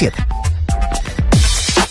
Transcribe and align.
97. 0.00 0.26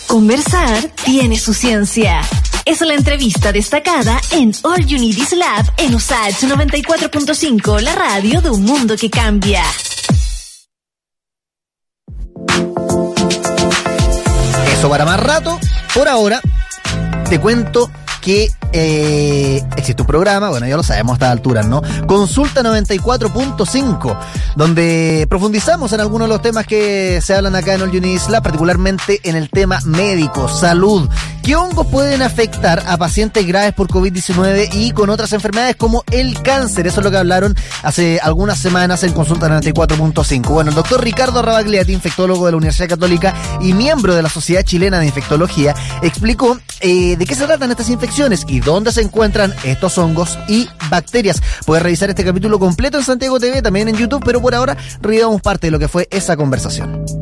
Conversar 0.06 0.90
tiene 1.04 1.38
su 1.38 1.54
ciencia. 1.54 2.20
Es 2.64 2.80
la 2.80 2.94
entrevista 2.94 3.52
destacada 3.52 4.20
en 4.32 4.52
All 4.62 4.84
You 4.84 4.98
Need 4.98 5.16
Is 5.16 5.32
Lab 5.32 5.64
en 5.76 5.94
USAH 5.94 6.48
94.5, 6.48 7.80
la 7.80 7.94
radio 7.94 8.40
de 8.40 8.50
un 8.50 8.64
mundo 8.64 8.96
que 8.96 9.08
cambia. 9.08 9.62
Eso 14.72 14.88
para 14.88 15.04
más 15.04 15.20
rato. 15.20 15.58
Por 15.94 16.08
ahora, 16.08 16.40
te 17.28 17.38
cuento 17.40 17.90
que 18.20 18.50
eh, 18.72 19.62
existe 19.76 20.02
un 20.02 20.06
programa, 20.06 20.48
bueno, 20.50 20.66
ya 20.66 20.76
lo 20.76 20.82
sabemos 20.82 21.12
a 21.12 21.14
esta 21.14 21.30
altura, 21.30 21.62
¿no? 21.62 21.82
Consulta 22.06 22.62
94.5, 22.62 24.16
donde 24.56 25.26
profundizamos 25.28 25.92
en 25.92 26.00
algunos 26.00 26.28
de 26.28 26.34
los 26.34 26.42
temas 26.42 26.66
que 26.66 27.20
se 27.22 27.34
hablan 27.34 27.56
acá 27.56 27.74
en 27.74 27.82
All 27.82 28.04
Isla, 28.04 28.42
particularmente 28.42 29.20
en 29.24 29.36
el 29.36 29.50
tema 29.50 29.80
médico, 29.84 30.48
salud. 30.48 31.08
¿Qué 31.42 31.56
hongos 31.56 31.86
pueden 31.86 32.20
afectar 32.22 32.82
a 32.86 32.98
pacientes 32.98 33.46
graves 33.46 33.72
por 33.72 33.88
COVID-19 33.88 34.68
y 34.74 34.90
con 34.92 35.08
otras 35.08 35.32
enfermedades 35.32 35.74
como 35.74 36.04
el 36.10 36.40
cáncer? 36.42 36.86
Eso 36.86 37.00
es 37.00 37.04
lo 37.04 37.10
que 37.10 37.16
hablaron 37.16 37.56
hace 37.82 38.20
algunas 38.22 38.58
semanas 38.58 39.02
en 39.04 39.12
Consulta 39.12 39.48
94.5. 39.48 40.48
Bueno, 40.48 40.70
el 40.70 40.76
doctor 40.76 41.02
Ricardo 41.02 41.40
Rabagliati, 41.40 41.92
infectólogo 41.92 42.46
de 42.46 42.52
la 42.52 42.58
Universidad 42.58 42.90
Católica 42.90 43.34
y 43.60 43.72
miembro 43.72 44.14
de 44.14 44.22
la 44.22 44.28
Sociedad 44.28 44.62
Chilena 44.62 45.00
de 45.00 45.06
Infectología, 45.06 45.74
explicó 46.02 46.58
eh, 46.80 47.16
de 47.16 47.26
qué 47.26 47.34
se 47.34 47.46
tratan 47.46 47.70
estas 47.70 47.88
infecciones 47.88 48.44
y 48.46 48.60
dónde 48.60 48.92
se 48.92 49.00
encuentran 49.00 49.54
estos 49.64 49.96
hongos 49.98 50.38
y 50.46 50.68
bacterias. 50.90 51.42
Puedes 51.64 51.82
revisar 51.82 52.10
este 52.10 52.24
capítulo 52.24 52.58
completo 52.58 52.98
en 52.98 53.04
Santiago 53.04 53.40
TV, 53.40 53.62
también 53.62 53.88
en 53.88 53.96
YouTube, 53.96 54.22
pero 54.24 54.42
por 54.42 54.54
ahora 54.54 54.76
revivamos 55.00 55.40
parte 55.40 55.68
de 55.68 55.70
lo 55.70 55.78
que 55.78 55.88
fue 55.88 56.06
esa 56.10 56.36
conversación. 56.36 57.19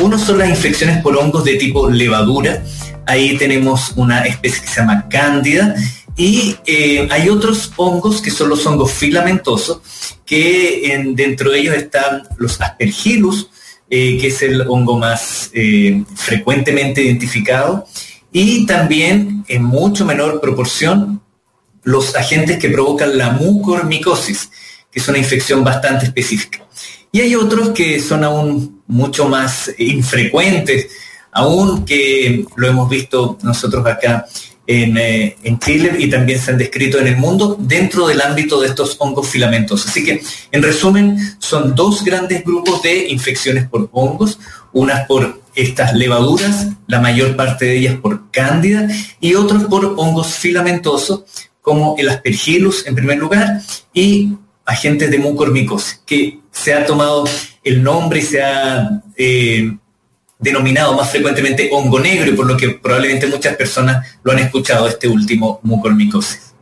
Uno 0.00 0.18
son 0.18 0.38
las 0.38 0.48
infecciones 0.48 1.00
por 1.02 1.16
hongos 1.16 1.44
de 1.44 1.56
tipo 1.56 1.88
levadura. 1.88 2.62
Ahí 3.06 3.36
tenemos 3.36 3.92
una 3.96 4.22
especie 4.22 4.62
que 4.62 4.68
se 4.68 4.80
llama 4.80 5.08
cándida. 5.08 5.74
Y 6.16 6.56
eh, 6.66 7.08
hay 7.10 7.28
otros 7.28 7.72
hongos 7.76 8.20
que 8.20 8.30
son 8.30 8.48
los 8.48 8.64
hongos 8.66 8.92
filamentosos, 8.92 9.80
que 10.24 11.12
dentro 11.14 11.50
de 11.50 11.58
ellos 11.58 11.74
están 11.74 12.22
los 12.36 12.60
aspergillus, 12.60 13.50
eh, 13.90 14.18
que 14.18 14.28
es 14.28 14.42
el 14.42 14.62
hongo 14.62 14.98
más 14.98 15.50
eh, 15.52 16.04
frecuentemente 16.14 17.02
identificado, 17.02 17.86
y 18.32 18.64
también 18.66 19.44
en 19.48 19.64
mucho 19.64 20.04
menor 20.04 20.40
proporción 20.40 21.20
los 21.82 22.14
agentes 22.16 22.58
que 22.58 22.70
provocan 22.70 23.18
la 23.18 23.30
mucormicosis, 23.30 24.50
que 24.90 25.00
es 25.00 25.08
una 25.08 25.18
infección 25.18 25.64
bastante 25.64 26.06
específica. 26.06 26.64
Y 27.14 27.20
hay 27.20 27.36
otros 27.36 27.68
que 27.68 28.00
son 28.00 28.24
aún 28.24 28.82
mucho 28.88 29.28
más 29.28 29.72
infrecuentes, 29.78 30.88
aún 31.30 31.84
que 31.84 32.44
lo 32.56 32.66
hemos 32.66 32.90
visto 32.90 33.38
nosotros 33.44 33.86
acá 33.86 34.26
en, 34.66 34.98
eh, 34.98 35.36
Chile 35.64 35.94
y 35.96 36.10
también 36.10 36.40
se 36.40 36.50
han 36.50 36.58
descrito 36.58 36.98
en 36.98 37.06
el 37.06 37.16
mundo 37.16 37.56
dentro 37.56 38.08
del 38.08 38.20
ámbito 38.20 38.60
de 38.60 38.66
estos 38.66 38.96
hongos 38.98 39.28
filamentosos. 39.28 39.90
Así 39.90 40.04
que, 40.04 40.24
en 40.50 40.60
resumen, 40.60 41.16
son 41.38 41.76
dos 41.76 42.02
grandes 42.02 42.42
grupos 42.42 42.82
de 42.82 43.06
infecciones 43.06 43.68
por 43.68 43.88
hongos, 43.92 44.40
unas 44.72 45.06
por 45.06 45.40
estas 45.54 45.94
levaduras, 45.94 46.66
la 46.88 46.98
mayor 46.98 47.36
parte 47.36 47.66
de 47.66 47.78
ellas 47.78 47.94
por 47.94 48.28
cándida, 48.32 48.88
y 49.20 49.36
otros 49.36 49.62
por 49.66 49.84
hongos 49.84 50.34
filamentosos, 50.34 51.22
como 51.62 51.94
el 51.96 52.08
aspergillus 52.08 52.84
en 52.88 52.96
primer 52.96 53.18
lugar, 53.18 53.62
y 53.92 54.32
agentes 54.66 55.12
de 55.12 55.18
mucormicosis, 55.18 56.00
que 56.04 56.40
se 56.54 56.72
ha 56.72 56.86
tomado 56.86 57.24
el 57.62 57.82
nombre 57.82 58.20
y 58.20 58.22
se 58.22 58.42
ha 58.42 59.02
eh, 59.16 59.76
denominado 60.38 60.94
más 60.94 61.10
frecuentemente 61.10 61.68
hongo 61.72 62.00
negro, 62.00 62.30
y 62.30 62.34
por 62.34 62.46
lo 62.46 62.56
que 62.56 62.70
probablemente 62.70 63.26
muchas 63.26 63.56
personas 63.56 64.06
lo 64.22 64.32
han 64.32 64.38
escuchado, 64.38 64.88
este 64.88 65.08
último 65.08 65.60
mucormicosis. 65.62 66.54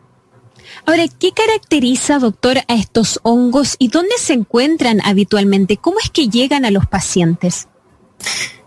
Ahora, 0.85 1.05
¿qué 1.21 1.31
caracteriza, 1.33 2.19
doctor, 2.19 2.59
a 2.67 2.75
estos 2.75 3.21
hongos 3.23 3.77
y 3.79 3.89
dónde 3.89 4.17
se 4.19 4.33
encuentran 4.33 5.01
habitualmente? 5.05 5.77
¿Cómo 5.77 5.99
es 6.03 6.11
que 6.11 6.29
llegan 6.29 6.65
a 6.65 6.73
los 6.73 6.87
pacientes? 6.87 7.69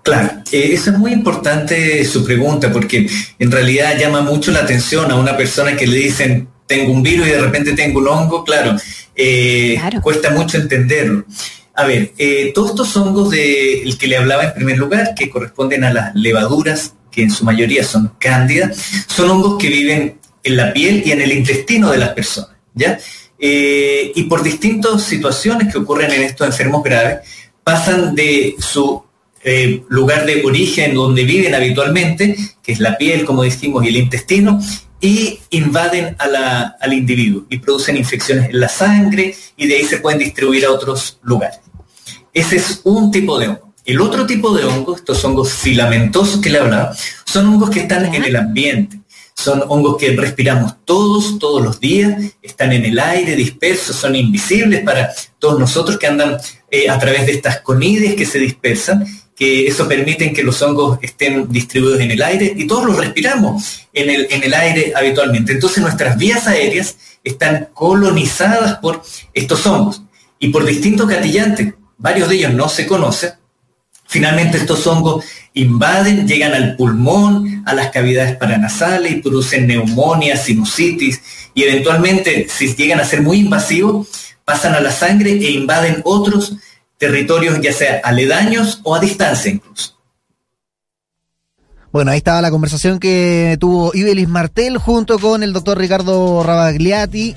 Claro, 0.02 0.44
eh, 0.52 0.70
eso 0.72 0.92
es 0.92 1.00
muy 1.00 1.12
importante 1.12 2.06
su 2.06 2.24
pregunta 2.24 2.72
porque 2.72 3.10
en 3.40 3.52
realidad 3.52 3.98
llama 4.00 4.22
mucho 4.22 4.52
la 4.52 4.60
atención 4.60 5.12
a 5.12 5.16
una 5.16 5.36
persona 5.36 5.76
que 5.76 5.88
le 5.88 5.98
dicen 5.98 6.48
tengo 6.68 6.92
un 6.92 7.04
virus 7.04 7.28
y 7.28 7.32
de 7.32 7.42
repente 7.42 7.74
tengo 7.74 8.00
un 8.00 8.08
hongo, 8.08 8.44
claro, 8.44 8.76
eh, 9.16 9.80
cuesta 10.02 10.32
mucho 10.32 10.58
entenderlo. 10.58 11.26
A 11.74 11.86
ver, 11.86 12.14
eh, 12.18 12.52
todos 12.54 12.72
estos 12.72 12.96
hongos 12.98 13.32
del 13.32 13.98
que 13.98 14.08
le 14.08 14.18
hablaba 14.18 14.46
en 14.46 14.54
primer 14.54 14.78
lugar, 14.78 15.14
que 15.16 15.30
corresponden 15.30 15.84
a 15.84 15.94
las 15.94 16.16
levaduras, 16.16 16.94
que 17.12 17.24
en 17.24 17.32
su 17.32 17.44
mayoría 17.44 17.84
son 17.84 18.14
cándidas, 18.20 18.78
son 19.08 19.30
hongos 19.30 19.58
que 19.62 19.70
viven 19.70 20.20
en 20.44 20.58
la 20.58 20.72
piel 20.74 21.04
y 21.06 21.12
en 21.12 21.22
el 21.22 21.32
intestino 21.32 21.92
de 21.92 21.98
las 21.98 22.10
personas, 22.10 22.52
¿ya? 22.74 22.98
y 23.38 24.24
por 24.24 24.42
distintas 24.42 25.04
situaciones 25.04 25.72
que 25.72 25.78
ocurren 25.78 26.12
en 26.12 26.24
estos 26.24 26.48
enfermos 26.48 26.84
graves, 26.84 27.20
pasan 27.64 28.16
de 28.16 28.56
su 28.60 29.04
eh, 29.48 29.84
lugar 29.90 30.26
de 30.26 30.44
origen 30.44 30.96
donde 30.96 31.24
viven 31.24 31.54
habitualmente, 31.54 32.36
que 32.64 32.72
es 32.72 32.80
la 32.80 32.98
piel, 32.98 33.26
como 33.26 33.44
dijimos, 33.44 33.86
y 33.86 33.90
el 33.90 33.98
intestino, 33.98 34.60
y 35.06 35.40
invaden 35.52 36.16
al 36.18 36.92
individuo 36.92 37.46
y 37.48 37.60
producen 37.60 37.96
infecciones 37.96 38.50
en 38.50 38.60
la 38.60 38.68
sangre 38.68 39.36
y 39.56 39.68
de 39.68 39.76
ahí 39.76 39.86
se 39.86 39.98
pueden 39.98 40.18
distribuir 40.18 40.66
a 40.66 40.72
otros 40.72 41.20
lugares. 41.22 41.60
Ese 42.34 42.56
es 42.56 42.82
un 42.86 43.12
tipo 43.12 43.38
de 43.38 43.50
hongo. 43.50 43.76
El 43.86 44.02
otro 44.02 44.26
tipo 44.26 44.58
de 44.58 44.66
hongos, 44.66 44.98
estos 45.02 45.24
hongos 45.24 45.54
filamentosos 45.54 46.42
que 46.42 46.50
le 46.50 46.58
hablaba, 46.58 46.96
son 47.24 47.46
hongos 47.46 47.70
que 47.70 47.82
están 47.82 48.16
en 48.16 48.24
el 48.24 48.36
ambiente. 48.36 49.00
Son 49.36 49.64
hongos 49.68 49.98
que 49.98 50.16
respiramos 50.16 50.74
todos, 50.86 51.38
todos 51.38 51.62
los 51.62 51.80
días, 51.80 52.20
están 52.42 52.72
en 52.74 52.86
el 52.86 52.98
aire, 52.98 53.36
dispersos, 53.36 53.96
son 53.96 54.16
invisibles 54.16 54.82
para 54.82 55.14
todos 55.38 55.60
nosotros 55.60 56.00
que 56.00 56.08
andan 56.08 56.38
eh, 56.72 56.90
a 56.90 56.98
través 56.98 57.28
de 57.28 57.34
estas 57.34 57.60
conides 57.60 58.16
que 58.16 58.26
se 58.26 58.40
dispersan 58.40 59.06
que 59.36 59.68
eso 59.68 59.88
permite 59.88 60.32
que 60.32 60.44
los 60.44 60.62
hongos 60.62 60.98
estén 61.02 61.52
distribuidos 61.52 62.00
en 62.00 62.12
el 62.12 62.22
aire 62.22 62.54
y 62.56 62.66
todos 62.68 62.86
los 62.86 62.98
respiramos 62.98 63.88
en 63.94 64.10
el, 64.10 64.28
en 64.30 64.44
el 64.44 64.54
aire 64.54 64.94
habitualmente. 64.96 65.52
Entonces 65.52 65.84
nuestras 65.84 66.18
vías 66.18 66.48
aéreas 66.48 66.98
están 67.24 67.70
colonizadas 67.74 68.76
por 68.78 69.02
estos 69.34 69.66
hongos 69.68 70.04
y 70.40 70.50
por 70.50 70.66
distintos 70.66 71.08
gatillantes, 71.08 71.74
varios 71.98 72.30
de 72.30 72.36
ellos 72.36 72.54
no 72.54 72.70
se 72.70 72.88
conocen. 72.88 73.32
Finalmente 74.08 74.58
estos 74.58 74.86
hongos 74.88 75.26
invaden, 75.54 76.28
llegan 76.28 76.54
al 76.54 76.76
pulmón, 76.78 77.64
a 77.66 77.74
las 77.74 77.90
cavidades 77.90 78.38
paranasales 78.38 79.12
y 79.12 79.22
producen 79.22 79.68
neumonía, 79.68 80.38
sinusitis 80.38 81.22
y 81.54 81.64
eventualmente 81.64 82.48
si 82.48 82.74
llegan 82.76 83.00
a 83.00 83.06
ser 83.06 83.22
muy 83.22 83.40
invasivos 83.40 84.08
pasan 84.46 84.76
a 84.76 84.80
la 84.80 84.92
sangre 84.92 85.32
e 85.32 85.52
invaden 85.52 86.02
otros 86.06 86.56
territorios 86.98 87.60
ya 87.62 87.74
sea 87.74 88.02
aledaños 88.04 88.80
o 88.84 88.96
a 88.96 89.00
distancia 89.00 89.52
incluso. 89.52 89.94
Bueno, 91.92 92.12
ahí 92.12 92.18
estaba 92.18 92.42
la 92.42 92.52
conversación 92.52 93.00
que 93.00 93.58
tuvo 93.58 93.92
Ibelis 93.94 94.28
Martel 94.28 94.78
junto 94.78 95.18
con 95.18 95.44
el 95.44 95.54
doctor 95.54 95.78
Ricardo 95.78 96.44
Rabagliati. 96.44 97.34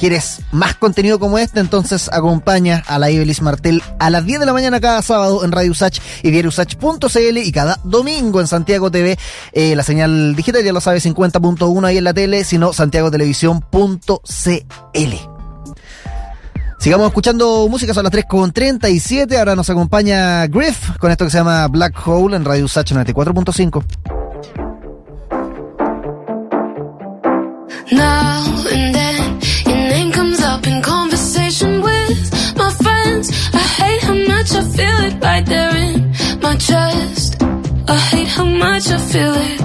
¿Quieres 0.00 0.40
más 0.50 0.74
contenido 0.74 1.20
como 1.20 1.38
este? 1.38 1.60
Entonces 1.60 2.10
acompaña 2.12 2.82
a 2.88 2.98
la 2.98 3.12
Ibelis 3.12 3.42
Martel 3.42 3.80
a 4.00 4.10
las 4.10 4.26
10 4.26 4.40
de 4.40 4.46
la 4.46 4.52
mañana 4.52 4.80
cada 4.80 5.00
sábado 5.02 5.44
en 5.44 5.52
Radio 5.52 5.70
Usach 5.70 6.00
y 6.24 6.32
diariosach.cl 6.32 7.38
y 7.38 7.52
cada 7.52 7.78
domingo 7.84 8.40
en 8.40 8.48
Santiago 8.48 8.90
TV. 8.90 9.16
Eh, 9.52 9.76
la 9.76 9.84
señal 9.84 10.34
digital 10.34 10.64
ya 10.64 10.72
lo 10.72 10.80
sabe, 10.80 10.98
50.1 10.98 11.86
ahí 11.86 11.98
en 11.98 12.04
la 12.04 12.12
tele, 12.12 12.42
sino 12.42 12.72
santiagotelevisión.cl. 12.72 15.31
Sigamos 16.82 17.06
escuchando 17.06 17.68
música, 17.70 17.94
son 17.94 18.02
las 18.02 18.12
3.37. 18.12 19.38
Ahora 19.38 19.54
nos 19.54 19.70
acompaña 19.70 20.48
Griff 20.48 20.96
con 20.98 21.12
esto 21.12 21.24
que 21.24 21.30
se 21.30 21.38
llama 21.38 21.68
Black 21.68 21.94
Hole 22.04 22.34
en 22.34 22.44
Radio 22.44 22.64
Usach 22.64 22.90
94.5. 22.90 23.84
Now 27.92 28.44
and 28.72 28.92
then, 28.92 29.38
your 29.64 29.76
name 29.76 30.10
comes 30.10 30.40
up 30.40 30.66
in 30.66 30.82
conversation 30.82 31.82
with 31.82 32.56
my 32.56 32.72
friends. 32.82 33.30
I 33.54 33.58
hate 33.58 34.02
how 34.02 34.14
much 34.14 34.50
I 34.50 34.64
feel 34.76 35.04
it 35.06 35.22
my 36.42 36.56
chest. 36.56 37.42
I 37.88 37.96
hate 38.10 38.26
how 38.26 38.44
much 38.44 38.90
I 38.90 38.98
feel 38.98 39.34
it, 39.34 39.61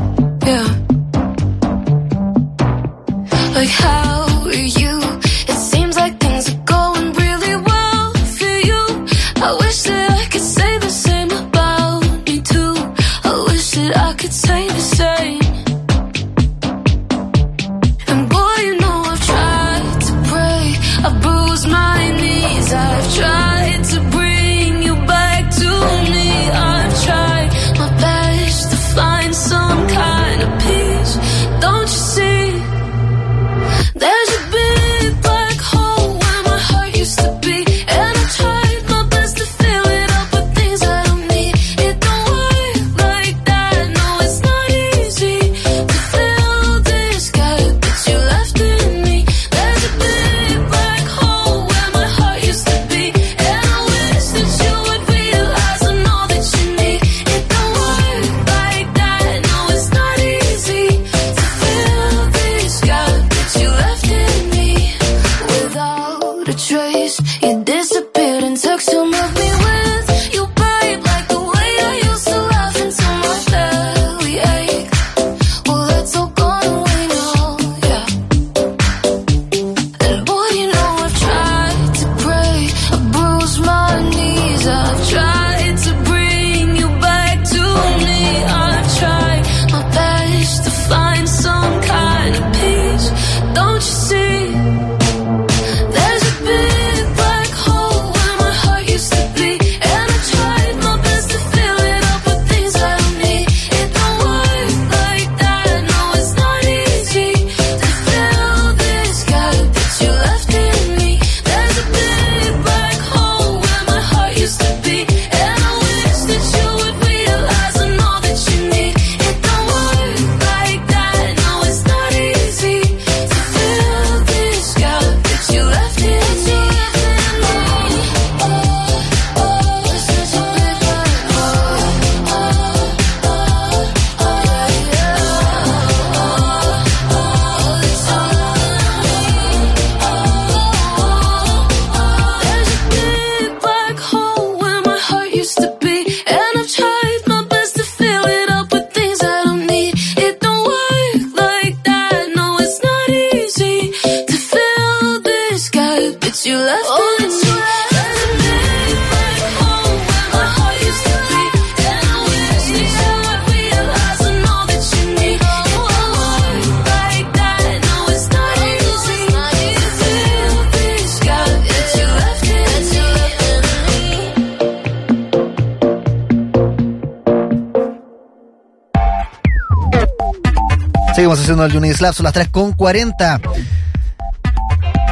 Seguimos 181.17 181.39
haciendo 181.39 181.65
el 181.65 181.75
Unislab, 181.75 182.13
son 182.13 182.25
las 182.25 182.35
3.40. 182.35 183.41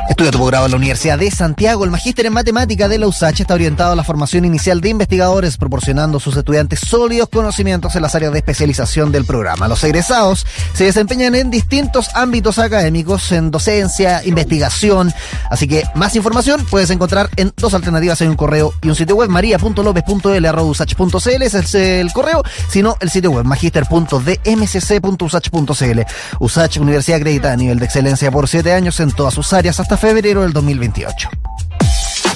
Estudia 0.08 0.32
tu 0.32 0.38
posgrado 0.38 0.66
en 0.66 0.72
la 0.72 0.78
Universidad 0.78 1.18
de 1.18 1.32
Santiago. 1.32 1.84
El 1.84 1.90
magíster 1.90 2.28
en 2.28 2.34
matemática 2.34 2.88
de 2.88 3.00
la 3.00 3.08
USACH 3.08 3.42
está 3.42 3.56
orientado 3.56 3.94
a 3.94 3.96
la 3.96 4.04
formación 4.04 4.46
inicial 4.46 4.80
de 4.80 4.90
investigadores, 4.90 5.58
proporcionando 5.58 6.20
a 6.20 6.22
sus 6.22 6.38
estudiantes 6.38 6.80
sólidos 6.80 7.28
conocimientos 7.30 7.96
en 7.96 8.04
las 8.04 8.14
áreas 8.14 8.32
de 8.32 8.38
especialización 8.38 9.12
del 9.12 9.26
programa. 9.26 9.68
Los 9.68 9.84
egresados 9.84 10.46
se 10.74 10.84
desempeñan 10.84 11.34
en 11.34 11.50
distintos 11.50 12.12
ámbitos 12.14 12.60
académicos, 12.60 13.32
en 13.32 13.50
docencia, 13.50 14.24
investigación. 14.24 15.12
Así 15.50 15.68
que 15.68 15.86
más 15.96 16.16
información 16.16 16.64
puedes 16.70 16.92
encontrar 16.92 17.32
en 17.36 17.52
dos 17.58 17.74
alternativas 17.74 18.22
en 18.22 18.30
un 18.30 18.36
correo 18.36 18.76
y 18.84 18.90
un 18.90 18.96
sitio 18.96 19.16
web, 19.16 19.30
maria.lopez.l.usach.cl, 19.30 21.42
es 21.42 21.74
el 21.74 22.14
correo, 22.14 22.44
sino 22.70 22.96
el 23.00 23.10
sitio 23.10 23.32
web, 23.32 23.46
magister.dmcc.usach.cl. 23.46 26.02
USACH, 26.40 26.78
Universidad 26.78 27.18
acreditada 27.18 27.56
a 27.56 27.58
nivel 27.58 27.80
de 27.80 27.86
excelencia 27.86 28.30
por 28.30 28.48
siete 28.48 28.72
años 28.72 29.00
en 29.00 29.12
todas 29.12 29.34
sus 29.34 29.52
áreas 29.52 29.80
hasta 29.80 29.95
febrero 29.98 30.42
del 30.42 30.54
2028. 30.54 31.30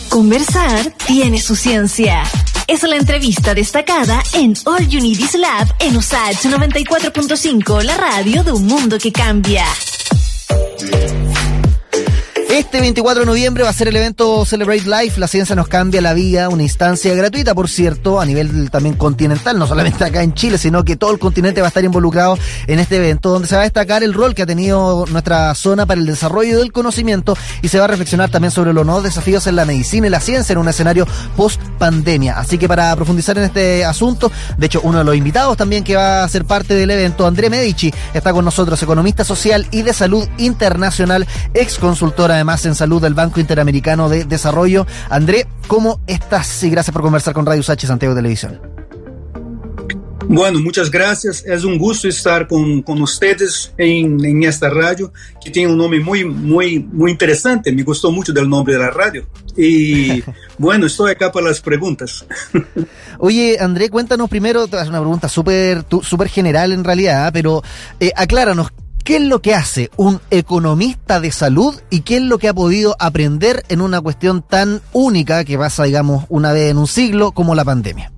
Conversar 0.10 0.92
tiene 1.06 1.40
su 1.40 1.56
ciencia. 1.56 2.24
Es 2.68 2.84
la 2.84 2.96
entrevista 2.96 3.54
destacada 3.54 4.22
en 4.34 4.54
All 4.66 4.88
You 4.88 5.02
Need 5.02 5.20
Is 5.20 5.36
Lab 5.36 5.68
en 5.80 5.96
USACH 5.98 6.46
94.5, 6.46 7.84
la 7.84 7.98
radio 7.98 8.44
de 8.44 8.52
un 8.52 8.66
mundo 8.66 8.98
que 8.98 9.12
cambia. 9.12 9.66
Este 12.70 12.82
24 12.82 13.22
de 13.22 13.26
noviembre 13.26 13.64
va 13.64 13.72
a 13.72 13.74
ser 13.74 13.88
el 13.88 13.96
evento 13.96 14.46
Celebrate 14.46 14.84
Life, 14.84 15.20
la 15.20 15.28
ciencia 15.28 15.56
nos 15.56 15.68
cambia 15.68 16.02
la 16.02 16.14
vida, 16.14 16.50
una 16.50 16.62
instancia 16.62 17.16
gratuita, 17.16 17.56
por 17.56 17.68
cierto, 17.68 18.22
a 18.22 18.28
nivel 18.28 18.70
también 18.70 18.94
continental, 18.94 19.58
no 19.58 19.66
solamente 19.66 20.04
acá 20.04 20.22
en 20.22 20.36
Chile, 20.36 20.60
sino 20.60 20.86
que 20.86 20.96
todo 20.96 21.12
el 21.12 21.18
continente 21.18 21.62
va 21.62 21.68
a 21.68 21.70
estar 21.70 21.84
involucrado 21.84 22.38
en 22.68 22.78
este 22.78 22.98
evento, 22.98 23.32
donde 23.32 23.48
se 23.48 23.56
va 23.56 23.62
a 23.62 23.64
destacar 23.64 24.04
el 24.04 24.14
rol 24.14 24.36
que 24.36 24.44
ha 24.44 24.46
tenido 24.46 25.08
nuestra 25.08 25.56
zona 25.56 25.88
para 25.88 26.00
el 26.00 26.06
desarrollo 26.06 26.60
del 26.60 26.72
conocimiento 26.72 27.36
y 27.64 27.70
se 27.70 27.80
va 27.80 27.86
a 27.86 27.88
reflexionar 27.88 28.30
también 28.30 28.52
sobre 28.52 28.72
los 28.72 28.86
nuevos 28.86 29.04
desafíos 29.04 29.48
en 29.48 29.56
la 29.56 29.66
medicina 29.66 30.06
y 30.06 30.12
la 30.12 30.20
ciencia 30.20 30.54
en 30.54 30.60
un 30.60 30.68
escenario 30.68 31.08
post 31.36 31.60
pandemia. 31.80 32.38
Así 32.38 32.60
que 32.60 32.68
para 32.68 32.96
profundizar 32.96 33.36
en 33.40 33.46
este 33.46 33.84
asunto, 33.84 34.32
de 34.60 34.68
hecho, 34.68 34.82
uno 34.84 35.00
de 35.00 35.06
los 35.06 35.16
invitados 35.16 35.58
también 35.58 35.84
que 35.84 35.96
va 35.96 36.24
a 36.24 36.30
ser 36.30 36.46
parte 36.46 36.76
del 36.76 36.92
evento, 36.92 37.26
André 37.26 37.50
Medici, 37.50 37.92
está 38.14 38.32
con 38.32 38.46
nosotros, 38.46 38.80
economista 38.84 39.24
social 39.24 39.68
y 39.72 39.82
de 39.82 39.92
salud 39.92 40.28
internacional, 40.38 41.26
ex 41.56 41.80
consultora 41.80 42.36
además 42.36 42.59
en 42.66 42.76
salud 42.76 43.02
del 43.02 43.14
Banco 43.14 43.40
Interamericano 43.40 44.10
de 44.10 44.26
Desarrollo. 44.26 44.86
André, 45.10 45.48
¿cómo 45.68 46.02
estás? 46.08 46.64
Y 46.64 46.70
gracias 46.70 46.94
por 46.94 47.02
conversar 47.02 47.34
con 47.34 47.46
Radio 47.46 47.64
Sachi 47.64 47.88
Santiago 47.88 48.16
Televisión. 48.16 48.60
Bueno, 50.32 50.60
muchas 50.60 50.92
gracias. 50.92 51.44
Es 51.44 51.64
un 51.64 51.80
gusto 51.80 52.08
estar 52.08 52.48
con, 52.48 52.84
con 52.84 53.02
ustedes 53.02 53.74
en, 53.78 54.24
en, 54.24 54.44
esta 54.44 54.70
radio 54.70 55.12
que 55.44 55.50
tiene 55.50 55.72
un 55.72 55.78
nombre 55.80 56.00
muy, 56.00 56.24
muy, 56.24 56.80
muy 56.80 57.10
interesante. 57.10 57.72
Me 57.72 57.82
gustó 57.82 58.12
mucho 58.12 58.32
del 58.32 58.48
nombre 58.48 58.74
de 58.76 58.80
la 58.80 58.92
radio. 58.92 59.26
Y 59.58 60.24
bueno, 60.60 60.86
estoy 60.86 61.14
acá 61.14 61.32
para 61.32 61.48
las 61.48 61.62
preguntas. 61.62 62.28
Oye, 63.18 63.58
André, 63.60 63.90
cuéntanos 63.90 64.30
primero, 64.30 64.66
es 64.66 64.88
una 64.88 65.00
pregunta 65.00 65.28
súper 65.28 65.84
súper 66.04 66.28
general 66.28 66.74
en 66.74 66.84
realidad, 66.84 67.32
pero 67.34 67.64
eh, 68.00 68.12
acláranos, 68.16 68.72
¿Qué 69.10 69.16
es 69.16 69.24
lo 69.24 69.42
que 69.42 69.56
hace 69.56 69.90
un 69.98 70.22
economista 70.30 71.20
de 71.20 71.32
salud 71.32 71.74
y 71.90 72.02
qué 72.02 72.18
es 72.18 72.22
lo 72.22 72.38
que 72.38 72.48
ha 72.48 72.54
podido 72.54 72.96
aprender 73.00 73.66
en 73.68 73.82
una 73.82 74.00
cuestión 74.02 74.44
tan 74.44 74.84
única 74.94 75.44
que 75.46 75.58
pasa, 75.58 75.86
digamos, 75.86 76.26
una 76.30 76.54
vez 76.54 76.70
en 76.70 76.78
un 76.78 76.86
siglo 76.86 77.32
como 77.32 77.56
la 77.56 77.66
pandemia? 77.66 78.12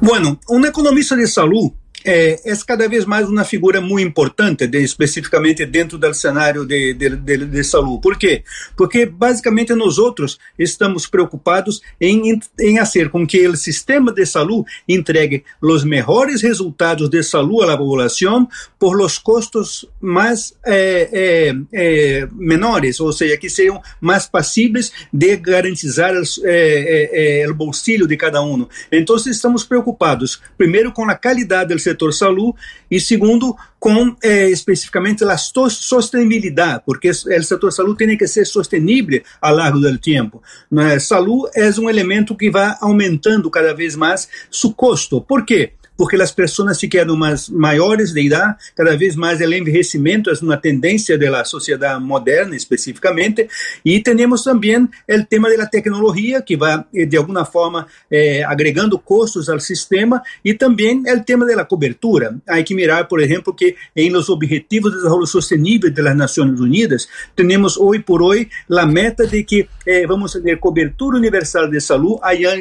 Bueno, 0.00 0.40
un 0.48 0.64
economista 0.64 1.16
de 1.16 1.26
salud 1.26 1.70
é, 2.04 2.40
é 2.44 2.56
cada 2.66 2.88
vez 2.88 3.04
mais 3.04 3.28
uma 3.28 3.44
figura 3.44 3.80
muito 3.80 4.06
importante, 4.06 4.66
de, 4.66 4.78
especificamente 4.82 5.64
dentro 5.66 5.98
do 5.98 6.14
cenário 6.14 6.64
de, 6.64 6.94
de, 6.94 7.16
de, 7.16 7.46
de, 7.46 7.64
saúde. 7.64 8.00
Por 8.00 8.16
quê? 8.16 8.42
Porque 8.76 9.06
basicamente 9.06 9.74
nós 9.74 9.98
outros 9.98 10.38
estamos 10.58 11.06
preocupados 11.06 11.80
em, 12.00 12.38
em 12.58 12.78
fazer 12.78 13.10
com 13.10 13.26
que 13.26 13.46
o 13.48 13.56
sistema 13.56 14.12
de 14.12 14.24
saúde 14.26 14.70
entregue 14.88 15.44
os 15.60 15.84
melhores 15.84 16.42
resultados 16.42 17.08
de 17.08 17.22
saúde 17.22 17.70
à 17.70 17.76
população 17.76 18.48
por 18.78 19.00
os 19.00 19.18
custos 19.18 19.86
mais 20.00 20.54
é, 20.64 21.54
é, 21.72 22.28
menores, 22.32 23.00
ou 23.00 23.12
seja, 23.12 23.36
que 23.36 23.50
sejam 23.50 23.80
mais 24.00 24.26
passíveis 24.26 24.92
de 25.12 25.36
garantizar 25.36 26.12
o 26.14 27.54
bolsillo 27.54 28.06
de 28.06 28.16
cada 28.16 28.42
um. 28.42 28.66
Então, 28.90 29.16
estamos 29.16 29.64
preocupados, 29.64 30.40
primeiro, 30.56 30.92
com 30.92 31.08
a 31.08 31.14
qualidade 31.14 31.74
do 31.74 31.78
setor 31.90 32.12
saúde 32.12 32.58
e 32.90 33.00
segundo 33.00 33.56
com 33.78 34.14
eh, 34.22 34.50
especificamente 34.50 35.24
a 35.24 35.36
sustentabilidade, 35.36 36.82
porque 36.84 37.10
o 37.10 37.42
setor 37.42 37.72
saúde 37.72 38.06
tem 38.06 38.16
que 38.16 38.26
ser 38.26 38.44
sustentável 38.44 39.22
ao 39.40 39.54
longo 39.54 39.78
do 39.80 39.98
tempo. 39.98 40.42
Né? 40.70 40.98
Saúde 40.98 41.50
é 41.54 41.70
um 41.80 41.88
elemento 41.88 42.36
que 42.36 42.50
vai 42.50 42.74
aumentando 42.80 43.50
cada 43.50 43.74
vez 43.74 43.96
mais 43.96 44.28
seu 44.50 44.72
custo. 44.72 45.20
Por 45.20 45.44
quê? 45.44 45.72
Porque 46.00 46.16
as 46.16 46.32
pessoas 46.32 46.78
se 46.78 46.88
mais 47.14 47.50
maiores 47.50 48.14
de 48.14 48.22
idade, 48.22 48.56
cada 48.74 48.96
vez 48.96 49.14
mais 49.14 49.38
o 49.38 49.44
envelhecimento 49.44 50.30
é 50.30 50.32
uma 50.40 50.56
tendência 50.56 51.18
da 51.18 51.44
sociedade 51.44 52.02
moderna 52.02 52.56
especificamente, 52.56 53.46
e 53.84 54.00
temos 54.00 54.42
também 54.42 54.84
o 54.84 55.24
tema 55.28 55.54
da 55.54 55.66
tecnologia 55.66 56.40
que 56.40 56.56
vai 56.56 56.82
de 57.06 57.18
alguma 57.18 57.44
forma 57.44 57.86
eh, 58.10 58.42
agregando 58.44 58.98
custos 58.98 59.50
ao 59.50 59.60
sistema 59.60 60.22
e 60.42 60.54
também 60.54 61.02
o 61.06 61.22
tema 61.22 61.44
da 61.44 61.66
cobertura. 61.66 62.34
Há 62.48 62.62
que 62.62 62.74
mirar, 62.74 63.06
por 63.06 63.20
exemplo, 63.20 63.52
que 63.52 63.76
em 63.94 64.08
los 64.08 64.30
objetivos 64.30 64.92
de 64.92 64.96
desenvolvimento 64.96 65.32
sustentável 65.32 65.92
das 65.92 66.16
Nações 66.16 66.60
Unidas, 66.60 67.08
temos 67.36 67.76
hoje 67.76 68.00
por 68.00 68.22
hoje 68.22 68.48
a 68.70 68.86
meta 68.86 69.26
de 69.26 69.44
que 69.44 69.68
eh, 69.86 70.06
vamos 70.06 70.32
ter 70.32 70.58
cobertura 70.58 71.18
universal 71.18 71.68
de 71.68 71.78
saúde 71.78 72.20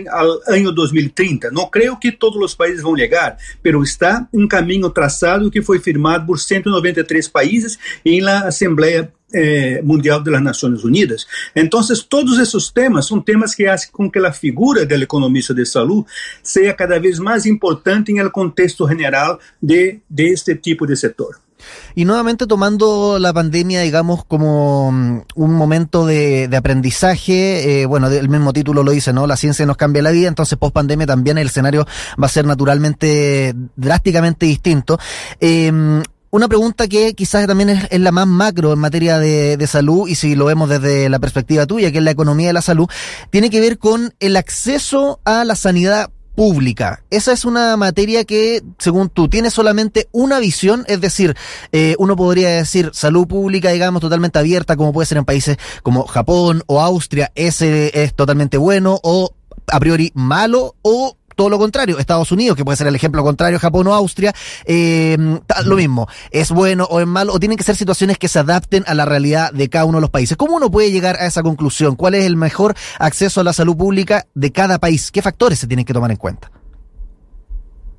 ao 0.10 0.53
ano 0.53 0.74
2030. 0.74 1.51
Não 1.51 1.69
creio 1.69 1.98
que 1.98 2.12
todos 2.12 2.43
os 2.43 2.53
países 2.53 2.81
vão 2.81 2.98
chegar, 2.98 3.28
pero 3.62 3.81
está 3.83 4.27
um 4.33 4.48
caminho 4.48 4.89
traçado 4.89 5.51
que 5.51 5.62
foi 5.62 5.79
firmado 5.79 6.25
por 6.25 6.39
193 6.39 7.27
países 7.27 7.77
em 8.05 8.21
la 8.21 8.48
Assembleia 8.48 9.12
eh, 9.33 9.81
Mundial 9.83 10.21
das 10.21 10.41
Nações 10.41 10.83
Unidas. 10.83 11.27
Então, 11.55 11.81
todos 12.09 12.39
esses 12.39 12.69
temas 12.69 13.07
são 13.07 13.21
temas 13.21 13.53
que 13.53 13.65
fazem 13.65 13.89
com 13.91 14.09
que 14.09 14.19
a 14.19 14.31
figura 14.31 14.86
do 14.86 14.95
economista 14.95 15.53
de 15.53 15.65
saúde 15.65 16.07
seja 16.41 16.74
cada 16.74 17.00
vez 17.00 17.19
mais 17.19 17.45
importante 17.45 18.13
no 18.13 18.31
contexto 18.31 18.88
geral 18.88 19.39
de, 19.62 20.00
de 20.09 20.33
este 20.33 20.55
tipo 20.55 20.86
de 20.88 20.95
setor. 20.95 21.49
Y 21.95 22.05
nuevamente 22.05 22.47
tomando 22.47 23.19
la 23.19 23.33
pandemia, 23.33 23.81
digamos, 23.81 24.23
como 24.25 24.91
mm, 24.91 25.21
un 25.35 25.53
momento 25.53 26.05
de, 26.05 26.49
aprendizaje, 26.55 27.81
eh, 27.81 27.85
bueno, 27.85 28.07
el 28.07 28.29
mismo 28.29 28.53
título 28.53 28.83
lo 28.83 28.91
dice, 28.91 29.13
¿no? 29.13 29.27
La 29.27 29.37
ciencia 29.37 29.65
nos 29.65 29.77
cambia 29.77 30.01
la 30.01 30.11
vida, 30.11 30.27
entonces 30.27 30.57
post 30.57 30.73
pandemia 30.73 31.07
también 31.07 31.37
el 31.37 31.47
escenario 31.47 31.85
va 32.21 32.25
a 32.25 32.29
ser 32.29 32.45
naturalmente 32.45 33.53
drásticamente 33.75 34.45
distinto. 34.45 34.99
Em, 35.39 36.01
una 36.31 36.47
pregunta 36.47 36.87
que 36.87 37.13
quizás 37.15 37.47
también 37.47 37.69
es, 37.69 37.99
la 37.99 38.11
más 38.11 38.27
macro 38.27 38.73
en 38.73 38.79
materia 38.79 39.17
de, 39.17 39.57
de, 39.57 39.67
salud, 39.67 40.07
y 40.07 40.15
si 40.15 40.35
lo 40.35 40.45
vemos 40.45 40.69
desde 40.69 41.09
la 41.09 41.19
perspectiva 41.19 41.65
tuya, 41.65 41.91
que 41.91 41.97
es 41.97 42.03
la 42.03 42.11
economía 42.11 42.47
de 42.47 42.53
la 42.53 42.61
salud, 42.61 42.87
tiene 43.31 43.49
que 43.49 43.59
ver 43.59 43.79
con 43.79 44.13
el 44.19 44.37
acceso 44.37 45.19
a 45.25 45.43
la 45.43 45.55
sanidad 45.55 46.11
pública. 46.39 47.03
Esa 47.10 47.34
es 47.34 47.43
una 47.43 47.75
materia 47.75 48.24
que, 48.24 48.63
según 48.77 49.10
tú, 49.10 49.27
tiene 49.27 49.51
solamente 49.51 50.08
una 50.13 50.39
visión, 50.39 50.86
es 50.88 51.01
decir, 51.01 51.36
eh, 51.74 51.96
uno 52.00 52.15
podría 52.15 52.48
decir 52.51 52.91
salud 52.93 53.27
pública, 53.27 53.72
digamos, 53.72 54.00
totalmente 54.00 54.39
abierta, 54.39 54.77
como 54.77 54.93
puede 54.93 55.05
ser 55.05 55.17
en 55.17 55.25
países 55.25 55.58
como 55.84 56.05
Japón 56.05 56.63
o 56.67 56.79
Austria, 56.79 57.29
ese 57.36 57.91
es 58.05 58.13
totalmente 58.13 58.55
bueno 58.58 59.01
o 59.03 59.34
a 59.67 59.79
priori 59.81 60.13
malo 60.15 60.75
o 60.81 61.17
todo 61.39 61.50
lo 61.50 61.58
contrario, 61.58 62.00
Estados 62.00 62.34
Unidos, 62.34 62.58
que 62.58 62.65
puede 62.65 62.75
ser 62.75 62.88
el 62.88 62.96
ejemplo 62.96 63.24
contrario, 63.24 63.60
Japón 63.60 63.88
o 63.88 63.93
Austria, 63.93 64.36
eh, 64.65 65.17
lo 65.63 65.75
mismo, 65.77 66.05
es 66.31 66.51
bueno 66.51 66.84
o 66.84 67.00
es 67.00 67.08
malo, 67.08 67.31
o 67.31 67.39
tienen 67.39 67.58
que 67.58 67.63
ser 67.63 67.77
situaciones 67.77 68.17
que 68.17 68.27
se 68.27 68.39
adapten 68.39 68.84
a 68.88 68.93
la 68.93 69.05
realidad 69.05 69.53
de 69.53 69.69
cada 69.69 69.86
uno 69.86 70.00
de 70.00 70.01
los 70.01 70.10
países. 70.10 70.36
¿Cómo 70.36 70.58
uno 70.58 70.69
puede 70.69 70.91
llegar 70.91 71.15
a 71.15 71.27
esa 71.27 71.41
conclusión? 71.41 71.96
¿Cuál 71.96 72.15
es 72.15 72.25
el 72.25 72.36
mejor 72.36 72.75
acceso 73.00 73.39
a 73.39 73.46
la 73.46 73.53
salud 73.53 73.77
pública 73.77 74.27
de 74.36 74.51
cada 74.51 74.79
país? 74.79 75.12
¿Qué 75.12 75.22
factores 75.22 75.60
se 75.60 75.67
tienen 75.67 75.86
que 75.86 75.93
tomar 75.93 76.12
en 76.12 76.17
cuenta? 76.17 76.51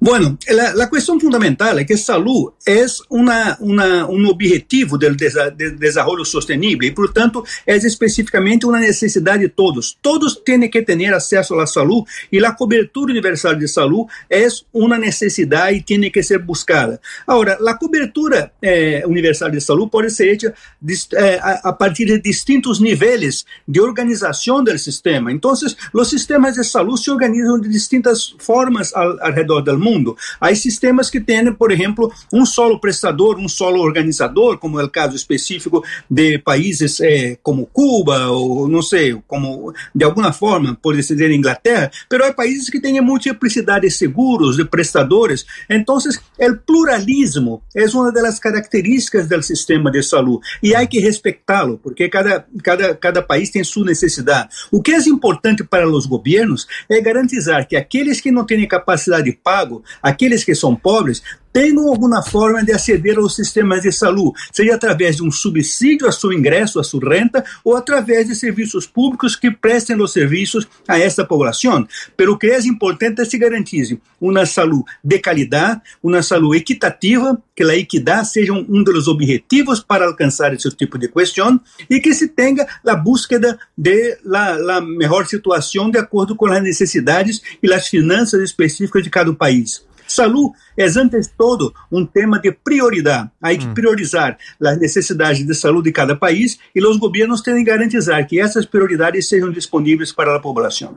Bueno, 0.02 0.38
la, 0.48 0.74
la, 0.74 0.88
cuestión 0.88 1.20
fundamental 1.20 1.78
es 1.78 1.86
que 1.86 1.98
salud 1.98 2.54
es 2.64 3.02
una, 3.10 3.58
una, 3.60 4.06
un 4.06 4.24
objetivo 4.24 4.96
del 4.96 5.14
desa, 5.14 5.50
de 5.50 5.72
desarrollo 5.72 6.24
sostenible 6.24 6.86
y, 6.86 6.90
por 6.92 7.12
tanto, 7.12 7.44
es 7.66 7.84
específicamente 7.84 8.64
una 8.64 8.80
necesidad 8.80 9.38
de 9.38 9.50
todos. 9.50 9.98
Todos 10.00 10.42
tienen 10.42 10.70
que 10.70 10.80
tener 10.80 11.12
acceso 11.12 11.52
a 11.52 11.58
la 11.58 11.66
salud 11.66 12.02
y 12.30 12.40
la 12.40 12.56
cobertura 12.56 13.12
universal 13.12 13.60
de 13.60 13.68
salud 13.68 14.06
es 14.26 14.64
una 14.72 14.96
necesidad 14.96 15.70
y 15.70 15.82
tiene 15.82 16.10
que 16.10 16.22
ser 16.22 16.38
buscada. 16.38 16.98
Ahora, 17.26 17.58
la 17.60 17.76
cobertura 17.76 18.54
eh, 18.62 19.02
universal 19.04 19.52
de 19.52 19.60
salud 19.60 19.90
puede 19.90 20.08
ser 20.08 20.30
hecha 20.30 20.48
eh, 20.48 21.38
a, 21.42 21.60
a, 21.68 21.76
partir 21.76 22.08
de 22.08 22.20
distintos 22.20 22.80
niveles 22.80 23.44
de 23.66 23.80
organización 23.80 24.64
del 24.64 24.78
sistema. 24.78 25.30
Entonces, 25.30 25.76
los 25.92 26.08
sistemas 26.08 26.56
de 26.56 26.64
salud 26.64 26.96
se 26.96 27.10
organizan 27.10 27.60
de 27.60 27.68
distintas 27.68 28.34
formas 28.38 28.94
al, 28.96 29.18
alrededor 29.20 29.62
del 29.62 29.76
mundo. 29.76 29.90
Mundo. 30.00 30.16
Há 30.40 30.54
sistemas 30.54 31.10
que 31.10 31.20
têm, 31.20 31.52
por 31.52 31.70
exemplo, 31.70 32.12
um 32.32 32.44
solo 32.44 32.80
prestador, 32.80 33.38
um 33.38 33.48
solo 33.48 33.80
organizador, 33.80 34.58
como 34.58 34.80
é 34.80 34.84
o 34.84 34.88
caso 34.88 35.14
específico 35.14 35.84
de 36.10 36.38
países 36.38 37.00
eh, 37.00 37.38
como 37.42 37.66
Cuba, 37.66 38.28
ou 38.28 38.68
não 38.68 38.82
sei, 38.82 39.16
como 39.26 39.72
de 39.94 40.04
alguma 40.04 40.32
forma, 40.32 40.76
por 40.82 40.96
dizer 40.96 41.30
Inglaterra, 41.30 41.90
mas 42.10 42.20
há 42.22 42.32
países 42.32 42.70
que 42.70 42.80
têm 42.80 43.00
multiplicidade 43.00 43.86
de 43.86 43.90
seguros, 43.90 44.56
de 44.56 44.64
prestadores. 44.64 45.44
Então, 45.68 45.96
o 45.96 46.56
pluralismo 46.66 47.62
é 47.74 47.84
uma 47.86 48.12
das 48.12 48.38
características 48.38 49.28
do 49.28 49.42
sistema 49.42 49.90
de 49.90 50.02
saúde 50.02 50.46
e 50.62 50.74
há 50.74 50.86
que 50.86 50.98
respeitá-lo, 50.98 51.78
porque 51.78 52.08
cada, 52.08 52.44
cada, 52.62 52.94
cada 52.94 53.22
país 53.22 53.50
tem 53.50 53.62
sua 53.64 53.84
necessidade. 53.84 54.48
O 54.70 54.82
que 54.82 54.92
é 54.92 54.98
importante 55.08 55.64
para 55.64 55.88
os 55.88 56.06
governos 56.06 56.66
é 56.88 57.00
garantizar 57.00 57.66
que 57.66 57.76
aqueles 57.76 58.20
que 58.20 58.30
não 58.30 58.44
têm 58.44 58.66
capacidade 58.66 59.24
de 59.24 59.32
pago, 59.32 59.79
aqueles 60.02 60.44
que 60.44 60.54
são 60.54 60.74
pobres, 60.74 61.22
tenham 61.52 61.88
alguma 61.88 62.22
forma 62.22 62.64
de 62.64 62.72
aceder 62.72 63.18
aos 63.18 63.34
sistemas 63.34 63.82
de 63.82 63.92
saúde, 63.92 64.38
seja 64.52 64.74
através 64.74 65.16
de 65.16 65.22
um 65.22 65.30
subsídio 65.30 66.06
a 66.06 66.12
seu 66.12 66.32
ingresso, 66.32 66.78
a 66.78 66.84
sua 66.84 67.08
renta, 67.08 67.44
ou 67.64 67.76
através 67.76 68.28
de 68.28 68.34
serviços 68.34 68.86
públicos 68.86 69.36
que 69.36 69.50
prestem 69.50 70.00
os 70.00 70.12
serviços 70.12 70.68
a 70.86 70.98
essa 70.98 71.24
população. 71.24 71.86
Pero 72.16 72.32
o 72.32 72.38
que 72.38 72.46
é 72.46 72.58
importante 72.60 73.20
é 73.20 73.24
se 73.24 73.38
garantir 73.38 73.98
uma 74.20 74.44
saúde 74.44 74.84
de 75.02 75.18
qualidade, 75.18 75.80
uma 76.02 76.22
saúde 76.22 76.58
equitativa, 76.58 77.40
que 77.56 77.64
a 77.64 77.76
equidade 77.76 78.30
seja 78.30 78.52
um 78.52 78.82
dos 78.82 79.08
objetivos 79.08 79.80
para 79.80 80.06
alcançar 80.06 80.52
esse 80.54 80.70
tipo 80.70 80.98
de 80.98 81.08
questão 81.08 81.60
e 81.88 82.00
que 82.00 82.14
se 82.14 82.28
tenha 82.28 82.66
a 82.86 82.96
búsqueda 82.96 83.58
de 83.76 84.18
la 84.24 84.80
melhor 84.80 85.26
situação 85.26 85.90
de 85.90 85.98
acordo 85.98 86.34
com 86.34 86.46
as 86.46 86.62
necessidades 86.62 87.40
e 87.62 87.72
as 87.72 87.88
finanças 87.88 88.40
específicas 88.42 89.02
de 89.02 89.10
cada 89.10 89.32
país. 89.34 89.84
Saúde 90.10 90.56
é, 90.76 90.86
antes 90.86 91.28
de 91.28 91.32
todo, 91.36 91.72
um 91.90 92.04
tema 92.04 92.38
de 92.40 92.50
prioridade. 92.52 93.30
Há 93.40 93.54
que 93.54 93.66
hum. 93.66 93.74
priorizar 93.74 94.36
as 94.60 94.78
necessidades 94.78 95.46
de 95.46 95.54
saúde 95.54 95.84
de 95.84 95.92
cada 95.92 96.16
país 96.16 96.58
e 96.74 96.84
os 96.84 96.98
governos 96.98 97.42
têm 97.42 97.56
que 97.56 97.70
garantizar 97.70 98.26
que 98.26 98.40
essas 98.40 98.66
prioridades 98.66 99.28
sejam 99.28 99.50
disponíveis 99.50 100.12
para 100.12 100.36
a 100.36 100.40
população. 100.40 100.96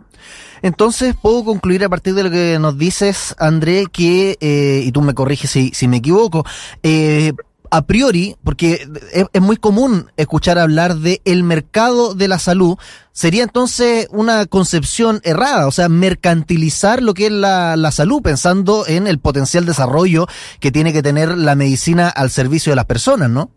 Entonces, 0.61 1.13
puedo 1.21 1.43
concluir 1.43 1.83
a 1.83 1.89
partir 1.89 2.13
de 2.13 2.23
lo 2.23 2.31
que 2.31 2.57
nos 2.57 2.77
dices, 2.77 3.35
André, 3.37 3.85
que, 3.91 4.37
eh, 4.39 4.81
y 4.85 4.91
tú 4.91 5.01
me 5.01 5.13
corriges 5.13 5.51
si, 5.51 5.71
si 5.73 5.87
me 5.87 5.97
equivoco, 5.97 6.45
eh, 6.81 7.33
a 7.73 7.87
priori, 7.87 8.35
porque 8.43 8.87
es, 9.13 9.41
muy 9.41 9.57
común 9.57 10.11
escuchar 10.15 10.59
hablar 10.59 10.97
de 10.97 11.23
el 11.25 11.43
mercado 11.43 12.13
de 12.13 12.27
la 12.27 12.37
salud, 12.37 12.77
sería 13.13 13.41
entonces 13.41 14.07
una 14.11 14.45
concepción 14.45 15.21
errada, 15.23 15.65
o 15.65 15.71
sea, 15.71 15.89
mercantilizar 15.89 17.01
lo 17.01 17.15
que 17.15 17.25
es 17.25 17.31
la, 17.31 17.75
la 17.75 17.91
salud, 17.91 18.21
pensando 18.21 18.85
en 18.85 19.07
el 19.07 19.17
potencial 19.17 19.65
desarrollo 19.65 20.27
que 20.59 20.71
tiene 20.71 20.93
que 20.93 21.01
tener 21.01 21.35
la 21.35 21.55
medicina 21.55 22.09
al 22.09 22.29
servicio 22.29 22.71
de 22.71 22.75
las 22.75 22.85
personas, 22.85 23.31
¿no? 23.31 23.49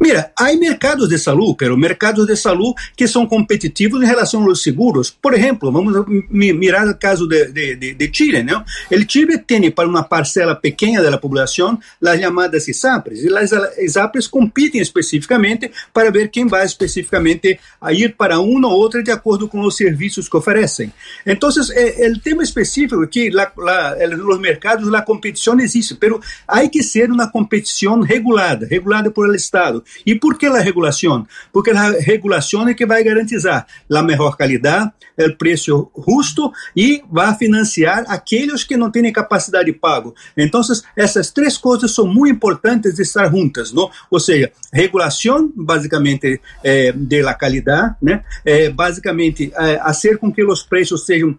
Mira, 0.00 0.32
há 0.36 0.52
mercados 0.54 1.08
de 1.08 1.18
saúde, 1.18 1.56
pero 1.58 1.76
mercados 1.76 2.26
de 2.26 2.36
saúde 2.36 2.74
que 2.96 3.08
são 3.08 3.26
competitivos 3.26 4.02
em 4.02 4.06
relação 4.06 4.44
aos 4.44 4.62
seguros. 4.62 5.10
Por 5.10 5.34
exemplo, 5.34 5.72
vamos 5.72 6.04
mirar 6.30 6.86
o 6.88 6.96
caso 6.96 7.26
de, 7.26 7.46
de, 7.52 7.94
de 7.94 8.10
Chile, 8.12 8.42
¿no? 8.42 8.64
El 8.90 9.06
Chile 9.08 9.38
tem 9.38 9.70
para 9.70 9.88
uma 9.88 10.04
parcela 10.04 10.54
pequena 10.54 11.02
da 11.02 11.18
população, 11.18 11.78
as 12.02 12.20
chamadas 12.20 12.20
llamadas 12.20 12.68
ISAPRES, 12.68 13.24
as 13.24 13.50
las 13.50 13.78
ISAPRES 13.78 14.30
especificamente 14.74 15.70
para 15.92 16.10
ver 16.10 16.28
quem 16.28 16.46
vai 16.46 16.64
especificamente 16.64 17.58
a 17.80 17.92
ir 17.92 18.14
para 18.16 18.38
uma 18.38 18.68
ou 18.68 18.74
outra 18.74 19.02
de 19.02 19.10
acordo 19.10 19.48
com 19.48 19.60
os 19.62 19.76
serviços 19.76 20.28
que 20.28 20.36
oferecem. 20.36 20.92
Então, 21.24 21.48
é, 21.72 22.06
é, 22.06 22.10
o 22.10 22.20
tema 22.20 22.42
específico 22.42 23.02
é 23.02 23.06
que 23.06 23.30
nos 23.30 24.38
mercados, 24.38 24.92
a 24.92 25.02
competição 25.02 25.58
existe, 25.58 25.94
pero 25.94 26.20
há 26.46 26.66
que 26.68 26.82
ser 26.82 27.10
uma 27.10 27.30
competição 27.30 28.00
regulada, 28.00 28.66
regulada 28.66 29.10
por 29.10 29.34
Estado 29.34 29.55
Estado. 29.56 29.84
Por 30.20 30.38
que 30.38 30.46
a 30.46 30.60
regulação? 30.60 31.26
Porque 31.52 31.70
a 31.70 31.90
regulação 31.98 32.68
é 32.68 32.74
que 32.74 32.86
vai 32.86 33.00
a 33.00 33.04
garantizar 33.04 33.66
a 33.90 34.02
melhor 34.02 34.36
qualidade, 34.36 34.92
o 35.18 35.36
preço 35.36 35.90
justo 36.06 36.52
e 36.76 37.02
vai 37.10 37.34
financiar 37.34 38.04
aqueles 38.08 38.64
que 38.64 38.76
não 38.76 38.90
têm 38.90 39.12
capacidade 39.12 39.66
de 39.66 39.72
pago. 39.72 40.14
Então 40.36 40.60
essas 40.96 41.30
três 41.30 41.56
coisas 41.56 41.92
são 41.92 42.06
muito 42.06 42.34
importantes 42.34 42.94
de 42.94 43.02
estar 43.02 43.30
juntas, 43.30 43.72
não? 43.72 43.90
Ou 44.10 44.20
seja, 44.20 44.52
regulação, 44.72 45.52
basicamente, 45.56 46.40
é, 46.62 46.92
de 46.92 47.22
la 47.22 47.34
qualidade, 47.34 47.96
né? 48.02 48.22
É, 48.44 48.68
basicamente, 48.68 49.52
eh, 49.56 49.80
fazer 50.06 50.18
com 50.18 50.32
que 50.32 50.44
os 50.44 50.62
preços 50.62 51.04
sejam 51.04 51.38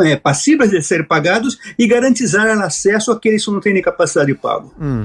é, 0.00 0.16
passíveis 0.16 0.70
de 0.70 0.82
ser 0.82 1.06
pagados 1.06 1.58
y 1.76 1.86
garantizar 1.86 2.48
el 2.48 2.60
acceso 2.60 3.12
a 3.12 3.20
quienes 3.20 3.46
no 3.48 3.60
tienen 3.60 3.82
capacidad 3.82 4.26
de 4.26 4.34
pago. 4.34 4.72
Mm. 4.78 5.04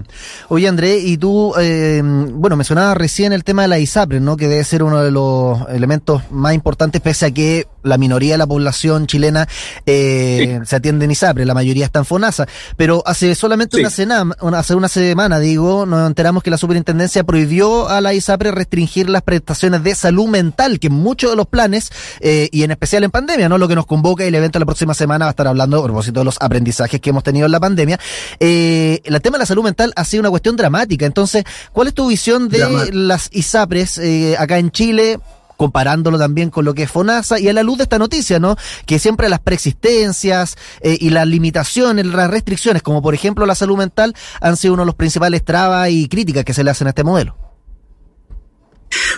Oye, 0.50 0.68
André, 0.68 0.98
y 0.98 1.18
tú, 1.18 1.54
eh, 1.60 2.02
bueno, 2.04 2.56
mencionabas 2.56 2.98
recién 2.98 3.34
el 3.34 3.44
tema 3.44 3.64
de 3.64 3.68
la 3.68 3.80
ISAPRE, 3.80 4.20
¿no? 4.20 4.38
Que 4.38 4.48
debe 4.48 4.64
ser 4.64 4.84
uno 4.84 5.02
de 5.02 5.12
los 5.12 5.60
elementos 5.70 6.24
más 6.32 6.54
importantes, 6.54 7.02
pese 7.02 7.28
a 7.28 7.32
que 7.32 7.68
la 7.84 7.98
minoría 7.98 8.34
de 8.34 8.38
la 8.38 8.48
población 8.48 9.08
chilena 9.08 9.48
eh, 9.86 10.60
se 10.66 10.76
atiende 10.76 11.06
en 11.06 11.12
ISAPRE, 11.12 11.46
la 11.46 11.54
mayoría 11.54 11.86
está 11.86 12.00
en 12.00 12.06
FONASA. 12.06 12.48
Pero 12.78 13.04
hace 13.06 13.36
solamente 13.36 13.80
una, 13.80 13.90
semana, 13.90 14.36
hace 14.58 14.76
una 14.76 14.88
semana, 14.88 15.40
digo, 15.40 15.86
nos 15.86 16.08
enteramos 16.08 16.44
que 16.44 16.50
la 16.50 16.58
superintendencia 16.58 17.24
prohibió 17.24 17.90
a 17.90 18.02
la 18.02 18.14
ISAPRE 18.14 18.52
restringir 18.52 19.10
las 19.10 19.22
prestaciones 19.22 19.84
de 19.84 19.96
salud 19.96 20.28
mental, 20.28 20.80
que 20.80 20.90
muchos 20.90 21.32
de 21.32 21.36
los 21.36 21.48
planes, 21.48 21.92
eh, 22.20 22.50
y 22.52 22.64
en 22.64 22.72
especial 22.72 23.04
en 23.04 23.12
pandemia, 23.12 23.50
¿no? 23.50 23.58
Lo 23.58 23.68
que 23.68 23.76
nos 23.76 23.86
convoca 23.86 24.24
y 24.24 24.28
el 24.28 24.36
evento 24.36 24.60
la 24.60 24.66
próxima 24.66 24.94
semana 24.94 25.26
va 25.26 25.30
a 25.30 25.32
estar 25.32 25.48
hablando 25.48 25.80
a 25.80 25.84
propósito 25.84 26.20
de 26.22 26.26
los 26.26 26.38
aprendizajes 26.40 27.00
que 27.00 27.10
hemos 27.10 27.24
tenido 27.24 27.46
en 27.46 27.52
la 27.52 27.60
pandemia. 27.60 28.00
Eh, 28.40 29.02
el 29.04 29.22
tema 29.22 29.38
de 29.38 29.44
la 29.44 29.46
salud 29.46 29.64
mental 29.64 29.94
ha 29.96 30.06
sido 30.06 30.22
una 30.22 30.30
cuestión 30.30 30.56
dramática. 30.56 31.06
Entonces, 31.06 31.44
¿cuál 31.72 31.88
es 31.88 31.94
tu 31.94 32.08
visión 32.08 32.50
de 32.50 32.92
las 32.92 33.30
ISAPRES 33.32 33.98
eh, 34.00 34.36
acá 34.38 34.58
en 34.58 34.72
Chile? 34.72 35.20
Comparándolo 35.60 36.18
también 36.18 36.52
con 36.52 36.64
lo 36.64 36.74
que 36.74 36.84
es 36.84 36.92
FONASA 36.92 37.38
y 37.38 37.50
a 37.50 37.54
la 37.54 37.64
luz 37.64 37.80
de 37.80 37.84
esta 37.84 38.00
noticia, 38.00 38.40
¿no? 38.40 38.56
Que 38.86 38.98
siempre 38.98 39.28
las 39.28 39.42
preexistencias 39.42 40.56
eh, 40.80 40.98
y 41.02 41.10
las 41.10 41.28
limitaciones, 41.28 42.06
las 42.06 42.32
restricciones, 42.32 42.82
como 42.82 43.02
por 43.02 43.14
ejemplo 43.14 43.46
la 43.46 43.56
salud 43.56 43.78
mental, 43.78 44.16
han 44.40 44.56
sido 44.56 44.76
uno 44.76 44.84
de 44.84 44.88
los 44.88 44.96
principales 44.96 45.44
trabas 45.44 45.90
y 45.90 46.08
críticas 46.08 46.46
que 46.46 46.54
se 46.54 46.64
le 46.64 46.72
hacen 46.72 46.88
a 46.88 46.92
este 46.92 47.04
modelo. 47.04 47.36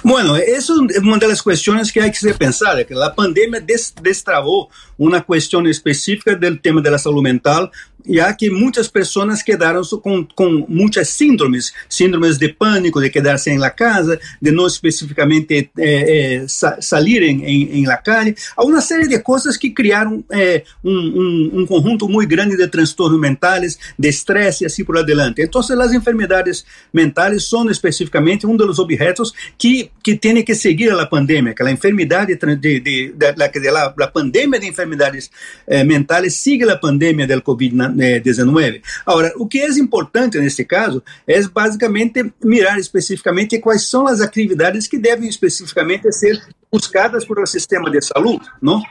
Bueno, 0.02 0.36
eso 0.36 0.84
es 0.90 0.98
una 0.98 1.18
de 1.18 1.28
las 1.28 1.44
cuestiones 1.44 1.92
que 1.92 2.02
hay 2.02 2.10
que 2.10 2.18
ser 2.18 2.36
pensada, 2.36 2.84
que 2.86 2.96
la 2.96 3.14
pandemia 3.14 3.60
des 3.60 3.94
destrabó 4.02 4.70
una 4.98 5.22
cuestión 5.22 5.68
específica 5.68 6.34
del 6.34 6.60
tema 6.60 6.82
de 6.82 6.90
la 6.90 6.98
salud 6.98 7.22
mental, 7.22 7.70
já 8.08 8.34
que 8.34 8.50
muitas 8.50 8.88
pessoas 8.88 9.44
quedaram 9.44 9.82
com, 10.02 10.26
com 10.36 10.66
muitas 10.68 11.10
síndromes, 11.10 11.72
síndromes 11.90 12.38
de 12.38 12.50
pânico, 12.50 13.02
de 13.02 13.10
quedar-se 13.10 13.50
em 13.50 13.58
la 13.58 13.70
casa, 13.70 14.20
de 14.42 14.52
não 14.52 14.68
especificamente 14.68 15.70
é, 15.78 16.44
é, 16.44 16.46
salirem 16.48 17.44
em, 17.46 17.80
em 17.80 17.86
la 17.86 17.98
calle, 17.98 18.36
há 18.56 18.64
uma 18.64 18.82
série 18.82 19.08
de 19.08 19.20
coisas 19.20 19.58
que 19.58 19.70
criaram 19.70 20.24
é, 20.32 20.64
um, 20.84 20.92
um, 20.92 21.52
um, 21.62 21.66
conjunto 21.66 22.08
muito 22.08 22.30
grande 22.30 22.58
de 22.58 22.68
transtornos 22.68 23.20
mentais, 23.20 23.78
de 23.98 24.10
estresse 24.10 24.64
e 24.64 24.68
assim 24.68 24.84
por 24.84 24.98
adiante. 24.98 25.42
Então, 25.42 25.62
as 25.62 25.94
enfermidades 25.94 26.66
mentais 26.94 27.48
são 27.48 27.70
especificamente 27.70 28.46
um 28.48 28.56
dos 28.56 28.80
objetos 28.80 29.34
que, 29.58 29.92
que 30.04 30.16
tem 30.16 30.44
que 30.44 30.56
seguir 30.56 30.92
a 30.92 31.06
pandemia, 31.06 31.54
que 31.54 31.64
a 31.64 31.72
enfermidade 31.72 32.36
de, 32.36 32.56
de, 32.56 32.80
de, 32.80 33.14
de, 33.14 33.60
de 33.60 33.72
la 33.72 34.08
pandemia 34.08 34.60
de 34.60 34.68
enfermidades 34.68 35.30
eh, 35.68 35.84
mentais 35.84 36.36
sigue 36.36 36.70
a 36.70 36.78
pandemia 36.78 37.28
do 37.28 37.42
Covid-19 37.42 37.91
19. 37.92 38.82
Agora, 39.06 39.34
o 39.38 39.48
que 39.48 39.60
é 39.60 39.70
importante 39.80 40.40
nesse 40.40 40.66
caso 40.66 41.04
é 41.28 41.42
basicamente 41.48 42.34
mirar 42.44 42.78
especificamente 42.80 43.60
quais 43.60 43.88
são 43.88 44.08
as 44.08 44.22
atividades 44.22 44.88
que 44.88 44.98
devem 44.98 45.28
especificamente 45.28 46.12
ser 46.12 46.42
buscadas 46.72 47.26
por 47.26 47.40
o 47.40 47.46
sistema 47.46 47.90
de 47.90 48.02
saúde, 48.02 48.46
não? 48.62 48.82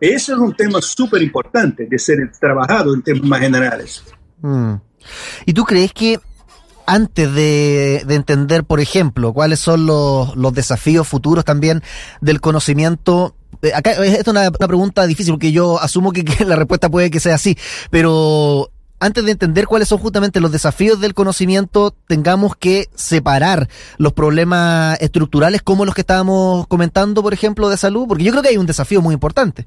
Esse 0.00 0.32
é 0.32 0.36
um 0.36 0.50
tema 0.50 0.80
super 0.80 1.20
importante 1.20 1.86
de 1.86 1.98
ser 1.98 2.30
trabalhado 2.40 2.96
em 2.96 3.02
termos 3.02 3.28
mais 3.28 3.42
generais. 3.42 4.02
Hmm. 4.42 4.76
E 5.46 5.52
tu 5.52 5.64
crees 5.64 5.92
que 5.92 6.18
antes 6.86 7.32
de, 7.34 8.02
de, 8.04 8.14
entender, 8.14 8.64
por 8.64 8.80
ejemplo, 8.80 9.32
cuáles 9.32 9.60
son 9.60 9.86
los, 9.86 10.34
los 10.36 10.52
desafíos 10.52 11.06
futuros 11.06 11.44
también 11.44 11.82
del 12.20 12.40
conocimiento, 12.40 13.34
eh, 13.36 13.39
acá 13.74 13.92
esta 13.92 14.20
es 14.20 14.28
una, 14.28 14.50
pregunta 14.50 15.06
difícil 15.06 15.32
porque 15.34 15.52
yo 15.52 15.80
asumo 15.80 16.12
que, 16.12 16.24
la 16.44 16.56
respuesta 16.56 16.88
puede 16.88 17.10
que 17.10 17.20
sea 17.20 17.34
así, 17.34 17.56
pero 17.90 18.70
antes 19.00 19.24
de 19.24 19.32
entender 19.32 19.66
cuáles 19.66 19.88
son 19.88 19.98
justamente 19.98 20.40
los 20.40 20.52
desafíos 20.52 21.00
del 21.00 21.14
conocimiento, 21.14 21.94
tengamos 22.06 22.54
que 22.54 22.88
separar 22.94 23.68
los 23.96 24.12
problemas 24.12 24.98
estructurales 25.00 25.62
como 25.62 25.86
los 25.86 25.94
que 25.94 26.02
estábamos 26.02 26.66
comentando, 26.66 27.22
por 27.22 27.32
ejemplo, 27.32 27.70
de 27.70 27.78
salud, 27.78 28.06
porque 28.06 28.24
yo 28.24 28.30
creo 28.30 28.42
que 28.42 28.50
hay 28.50 28.58
un 28.58 28.66
desafío 28.66 29.00
muy 29.00 29.14
importante. 29.14 29.66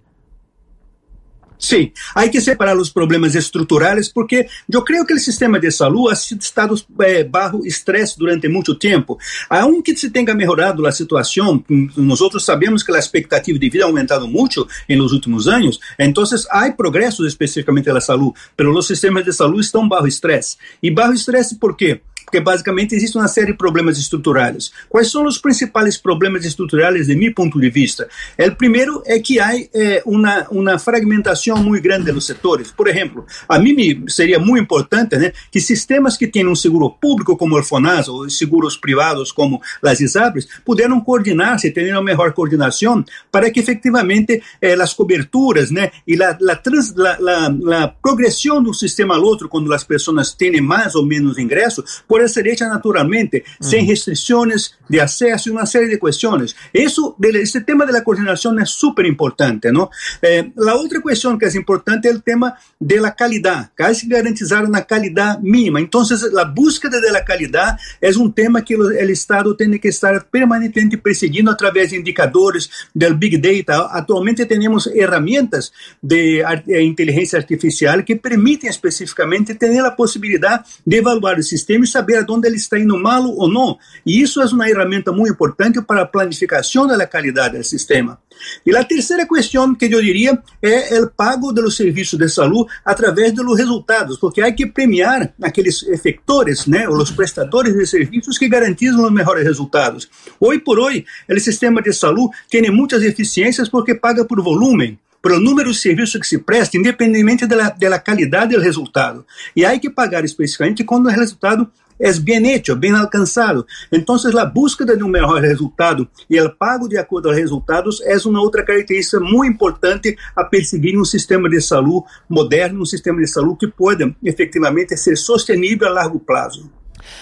Sim, 1.63 1.93
há 2.13 2.27
que 2.27 2.41
separar 2.41 2.75
os 2.75 2.89
problemas 2.89 3.35
estruturais, 3.35 4.09
porque 4.09 4.47
eu 4.69 4.81
creio 4.81 5.05
que 5.05 5.13
o 5.13 5.17
sistema 5.17 5.57
de 5.57 5.71
saúde 5.71 6.09
ha 6.09 6.13
estado 6.13 6.75
eh, 6.99 7.23
bajo 7.23 7.65
estresse 7.65 8.19
durante 8.19 8.49
muito 8.49 8.75
tempo. 8.75 9.17
Aunque 9.49 9.95
se 9.95 10.09
tenha 10.09 10.35
melhorado 10.35 10.85
a 10.85 10.91
situação, 10.91 11.63
nós 11.95 12.19
sabemos 12.43 12.83
que 12.83 12.93
a 12.93 12.99
expectativa 12.99 13.57
de 13.57 13.69
vida 13.69 13.85
ha 13.85 13.87
aumentado 13.87 14.27
muito 14.27 14.67
nos 14.89 15.13
últimos 15.13 15.47
anos, 15.47 15.79
então 15.97 16.25
há 16.51 16.69
progressos 16.69 17.25
especificamente 17.25 17.89
na 17.93 18.01
saúde, 18.01 18.33
mas 18.57 18.67
os 18.67 18.87
sistemas 18.87 19.23
de 19.23 19.31
saúde 19.31 19.61
estão 19.61 19.87
barro 19.87 20.05
estresse. 20.05 20.57
E 20.83 20.91
barro 20.91 21.13
estresse 21.13 21.55
por 21.55 21.77
quê? 21.77 22.01
Porque 22.23 22.39
basicamente 22.39 22.95
existe 22.95 23.17
uma 23.17 23.27
série 23.27 23.47
de 23.47 23.57
problemas 23.57 23.97
estruturais. 23.97 24.71
Quais 24.89 25.11
são 25.11 25.25
os 25.25 25.37
principais 25.37 25.97
problemas 25.97 26.45
estruturais 26.45 27.07
de 27.07 27.15
meu 27.15 27.33
ponto 27.33 27.59
de 27.59 27.69
vista? 27.69 28.07
O 28.39 28.55
primeiro 28.55 29.03
é 29.05 29.19
que 29.19 29.39
há 29.39 29.55
eh, 29.55 30.01
uma, 30.05 30.47
uma 30.49 30.79
fragmentação 30.79 31.57
muito 31.57 31.83
grande 31.83 32.11
dos 32.11 32.25
setores. 32.25 32.71
Por 32.71 32.87
exemplo, 32.87 33.25
a 33.47 33.59
mim 33.59 34.05
seria 34.07 34.39
muito 34.39 34.63
importante 34.63 35.17
né, 35.17 35.31
que 35.51 35.59
sistemas 35.59 36.17
que 36.17 36.27
têm 36.27 36.47
um 36.47 36.55
seguro 36.55 36.89
público 36.89 37.35
como 37.37 37.57
o 37.57 37.63
FONAS 37.63 38.07
ou 38.07 38.29
seguros 38.29 38.77
privados 38.77 39.31
como 39.31 39.61
as 39.83 39.99
ISAPRES 39.99 40.47
puderam 40.65 40.99
coordenar-se, 41.01 41.71
ter 41.71 41.91
uma 41.91 42.03
melhor 42.03 42.31
coordenação 42.33 43.03
para 43.31 43.49
que 43.49 43.59
efetivamente 43.59 44.41
eh, 44.61 44.73
as 44.73 44.93
coberturas 44.93 45.71
né, 45.71 45.91
e 46.07 46.17
a 46.21 47.87
progressão 48.01 48.61
de 48.61 48.69
um 48.69 48.73
sistema 48.73 49.15
ao 49.15 49.23
outro, 49.23 49.49
quando 49.49 49.71
as 49.73 49.83
pessoas 49.83 50.33
têm 50.33 50.61
mais 50.61 50.95
ou 50.95 51.05
menos 51.05 51.37
ingresso, 51.37 51.83
por 52.13 52.29
ser 52.29 52.47
hecha 52.47 52.67
naturalmente, 52.69 53.43
mm. 53.59 53.63
sin 53.63 53.89
restricciones 53.89 54.77
de 54.87 55.01
acceso 55.01 55.49
y 55.49 55.51
una 55.51 55.65
serie 55.65 55.87
de 55.87 55.97
cuestiones. 55.97 56.55
Eso, 56.71 57.17
este 57.19 57.61
tema 57.61 57.87
de 57.87 57.91
la 57.91 58.03
coordinación 58.03 58.59
es 58.59 58.69
súper 58.69 59.07
importante, 59.07 59.71
¿no? 59.71 59.89
Eh, 60.21 60.51
la 60.57 60.75
otra 60.75 61.01
cuestión 61.01 61.39
que 61.39 61.47
es 61.47 61.55
importante 61.55 62.09
es 62.09 62.13
el 62.13 62.21
tema 62.21 62.53
de 62.79 63.01
la 63.01 63.15
calidad, 63.15 63.71
que 63.75 63.83
garantizar 64.05 64.63
una 64.63 64.83
calidad 64.83 65.39
mínima. 65.39 65.79
Entonces, 65.79 66.21
la 66.31 66.43
búsqueda 66.43 67.01
de 67.01 67.11
la 67.11 67.25
calidad 67.25 67.79
es 67.99 68.15
un 68.15 68.31
tema 68.31 68.63
que 68.63 68.75
el 68.75 69.09
Estado 69.09 69.55
tiene 69.55 69.79
que 69.79 69.87
estar 69.87 70.29
permanentemente 70.29 70.99
persiguiendo 70.99 71.49
a 71.49 71.57
través 71.57 71.89
de 71.89 71.97
indicadores 71.97 72.69
del 72.93 73.15
Big 73.15 73.41
Data. 73.41 73.87
Actualmente 73.91 74.45
tenemos 74.45 74.87
herramientas 74.93 75.73
de 75.99 76.43
inteligencia 76.79 77.39
artificial 77.39 78.05
que 78.05 78.17
permiten 78.17 78.69
específicamente 78.69 79.55
tener 79.55 79.81
la 79.81 79.95
posibilidad 79.95 80.63
de 80.85 80.97
evaluar 80.97 81.37
el 81.37 81.43
sistema 81.43 81.85
y 81.85 81.87
saber 81.87 82.02
saber 82.03 82.25
onde 82.29 82.47
ele 82.47 82.57
está 82.57 82.77
indo 82.77 82.97
mal 82.99 83.23
ou 83.23 83.49
não. 83.49 83.77
E 84.05 84.21
isso 84.21 84.41
é 84.41 84.45
uma 84.45 84.65
ferramenta 84.65 85.11
muito 85.11 85.31
importante 85.31 85.81
para 85.81 86.01
a 86.01 86.05
planificação 86.05 86.85
da 86.85 87.07
qualidade 87.07 87.57
do 87.57 87.63
sistema. 87.63 88.19
E 88.65 88.75
a 88.75 88.83
terceira 88.83 89.25
questão 89.27 89.73
que 89.73 89.85
eu 89.85 90.01
diria 90.01 90.37
é 90.61 90.99
o 90.99 91.09
pago 91.09 91.53
dos 91.53 91.77
serviços 91.77 92.19
de 92.19 92.27
saúde 92.27 92.71
através 92.83 93.31
dos 93.31 93.57
resultados, 93.57 94.17
porque 94.17 94.41
há 94.41 94.51
que 94.51 94.65
premiar 94.65 95.33
aqueles 95.41 95.83
efectores, 95.83 96.65
né, 96.65 96.89
ou 96.89 96.97
os 96.97 97.11
prestadores 97.11 97.73
de 97.73 97.85
serviços 97.85 98.37
que 98.37 98.49
garantizam 98.49 99.03
os 99.03 99.11
melhores 99.11 99.43
resultados. 99.43 100.09
Hoje 100.39 100.59
por 100.59 100.79
hoje, 100.79 101.05
o 101.29 101.39
sistema 101.39 101.81
de 101.81 101.93
saúde 101.93 102.35
tem 102.49 102.69
muitas 102.69 103.01
eficiências 103.03 103.69
porque 103.69 103.95
paga 103.95 104.25
por 104.25 104.41
volume 104.41 104.99
pelo 105.23 105.39
número 105.39 105.71
de 105.71 105.77
serviços 105.77 106.19
que 106.19 106.27
se 106.27 106.37
presta, 106.37 106.77
independentemente 106.77 107.47
da 107.47 107.97
qualidade 107.97 108.53
do 108.55 108.61
resultado. 108.61 109.25
E 109.55 109.63
há 109.63 109.79
que 109.79 109.89
pagar 109.89 110.25
especificamente 110.25 110.83
quando 110.83 111.05
o 111.05 111.09
resultado 111.09 111.71
é 111.99 112.11
bem 112.19 112.53
hecho, 112.53 112.75
bem 112.75 112.91
alcançado. 112.91 113.65
Então, 113.91 114.15
a 114.15 114.45
busca 114.45 114.85
de 114.85 115.03
um 115.03 115.07
melhor 115.07 115.41
resultado 115.41 116.07
e 116.29 116.39
o 116.39 116.49
pago 116.49 116.87
de 116.87 116.97
acordo 116.97 117.29
aos 117.29 117.37
resultados 117.37 118.01
é 118.01 118.17
uma 118.27 118.41
outra 118.41 118.63
característica 118.63 119.19
muito 119.19 119.53
importante 119.53 120.15
a 120.35 120.43
perseguir 120.43 120.97
um 120.99 121.05
sistema 121.05 121.49
de 121.49 121.61
saúde 121.61 122.05
moderno, 122.29 122.81
um 122.81 122.85
sistema 122.85 123.19
de 123.19 123.27
saúde 123.27 123.59
que 123.59 123.67
possa 123.67 124.13
efetivamente 124.23 124.95
ser 124.97 125.15
sostenível 125.15 125.87
a 125.87 125.91
largo 125.91 126.19
prazo. 126.19 126.71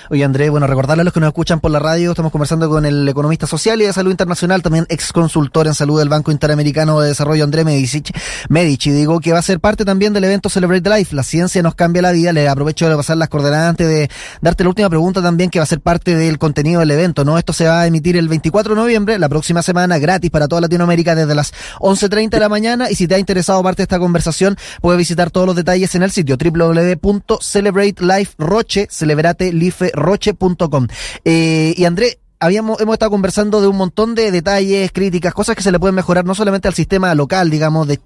Oye, 0.10 0.24
André, 0.24 0.50
bueno, 0.50 0.68
recordarle 0.68 1.02
a 1.02 1.04
los 1.04 1.14
que 1.14 1.20
nos 1.20 1.28
escuchan 1.28 1.60
por 1.60 1.72
la 1.72 1.80
radio, 1.80 2.12
estamos 2.12 2.32
conversando 2.32 2.70
con 2.70 2.86
el 2.86 3.08
economista 3.08 3.48
social 3.48 3.82
y 3.82 3.86
de 3.86 3.94
salud 3.94 4.12
internacional, 4.12 4.62
también 4.62 4.86
ex 4.90 5.12
consultor 5.12 5.68
en 5.68 5.74
salud 5.74 6.00
del 6.00 6.10
Banco 6.10 6.32
Interamericano 6.32 7.00
de 7.00 7.10
Desarrollo, 7.10 7.44
André 7.44 7.64
Medici, 7.64 8.04
Medici. 8.50 8.92
Digo 8.92 9.20
que 9.20 9.32
va 9.32 9.40
a 9.40 9.42
ser 9.42 9.60
parte 9.60 9.86
también 9.86 10.14
del 10.14 10.24
evento 10.24 10.50
Celebrate 10.50 10.90
Life. 10.90 11.16
La 11.16 11.24
ciencia 11.24 11.62
nos 11.62 11.76
cambia 11.76 12.02
la 12.02 12.12
vida. 12.12 12.34
Le 12.34 12.48
aprovecho 12.48 12.90
de 12.90 12.96
pasar 12.96 13.18
las 13.18 13.30
coordenadas 13.30 13.70
antes 13.70 13.88
de 13.88 14.10
darte 14.42 14.64
la 14.64 14.70
última 14.70 14.90
pregunta 14.90 15.22
también, 15.22 15.50
que 15.50 15.60
va 15.60 15.64
a 15.64 15.68
ser 15.68 15.82
parte 15.82 16.16
del 16.16 16.38
contenido 16.38 16.80
del 16.80 16.92
evento, 16.92 17.26
¿no? 17.26 17.38
Esto 17.38 17.54
se 17.54 17.66
va 17.66 17.82
a 17.82 17.88
emitir 17.88 18.18
el 18.18 18.28
24 18.28 18.76
de 18.76 18.82
noviembre, 18.82 19.20
la 19.20 19.30
próxima 19.30 19.62
semana, 19.62 20.00
gratis 20.00 20.32
para 20.32 20.48
toda 20.48 20.62
Latinoamérica 20.62 21.16
desde 21.16 21.36
las 21.36 21.54
11.30 21.80 22.30
de 22.30 22.40
la 22.40 22.50
mañana. 22.50 22.90
Y 22.90 22.96
si 22.96 23.08
te 23.08 23.16
ha 23.16 23.20
interesado 23.20 23.62
parte 23.64 23.82
de 23.82 23.84
esta 23.84 24.00
conversación, 24.00 24.58
puedes 24.82 24.98
visitar 24.98 25.32
todos 25.32 25.48
los 25.48 25.56
detalles 25.56 25.96
en 25.96 26.04
el 26.04 26.12
sitio 26.12 26.38
www.celebrateliferoche, 26.38 28.88
celebrate 28.90 29.52
roche.com. 29.94 30.88
Eh, 31.26 31.74
y 31.78 31.86
André, 31.86 32.20
habíamos, 32.40 32.82
hemos 32.82 32.94
estado 32.94 33.12
conversando 33.12 33.62
de 33.62 33.68
un 33.68 33.78
montón 33.78 34.16
de 34.16 34.32
detalles, 34.32 34.92
críticas, 34.92 35.34
cosas 35.34 35.56
que 35.56 35.64
se 35.64 35.72
le 35.72 35.80
pueden 35.80 35.96
mejorar 35.96 36.26
no 36.26 36.36
solamente 36.36 36.68
al 36.68 36.74
sistema 36.74 37.14
local, 37.16 37.50
digamos, 37.50 37.88
de, 37.88 38.00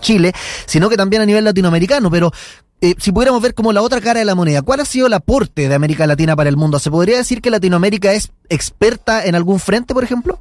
Chile, 0.00 0.32
sino 0.66 0.88
que 0.88 0.96
también 0.96 1.22
a 1.22 1.26
nivel 1.26 1.44
latinoamericano. 1.44 2.10
Pero 2.10 2.32
eh, 2.80 2.94
si 2.98 3.12
pudiéramos 3.12 3.42
ver 3.42 3.54
como 3.54 3.72
la 3.72 3.82
otra 3.82 4.00
cara 4.00 4.20
de 4.20 4.24
la 4.24 4.34
moneda, 4.34 4.62
¿cuál 4.62 4.80
ha 4.80 4.84
sido 4.84 5.06
el 5.06 5.12
aporte 5.12 5.68
de 5.68 5.74
América 5.74 6.06
Latina 6.06 6.34
para 6.34 6.48
el 6.48 6.56
mundo? 6.56 6.78
¿Se 6.78 6.90
podría 6.90 7.18
decir 7.18 7.42
que 7.42 7.50
Latinoamérica 7.50 8.12
es 8.12 8.32
experta 8.48 9.24
en 9.24 9.34
algún 9.34 9.60
frente, 9.60 9.94
por 9.94 10.04
ejemplo? 10.04 10.40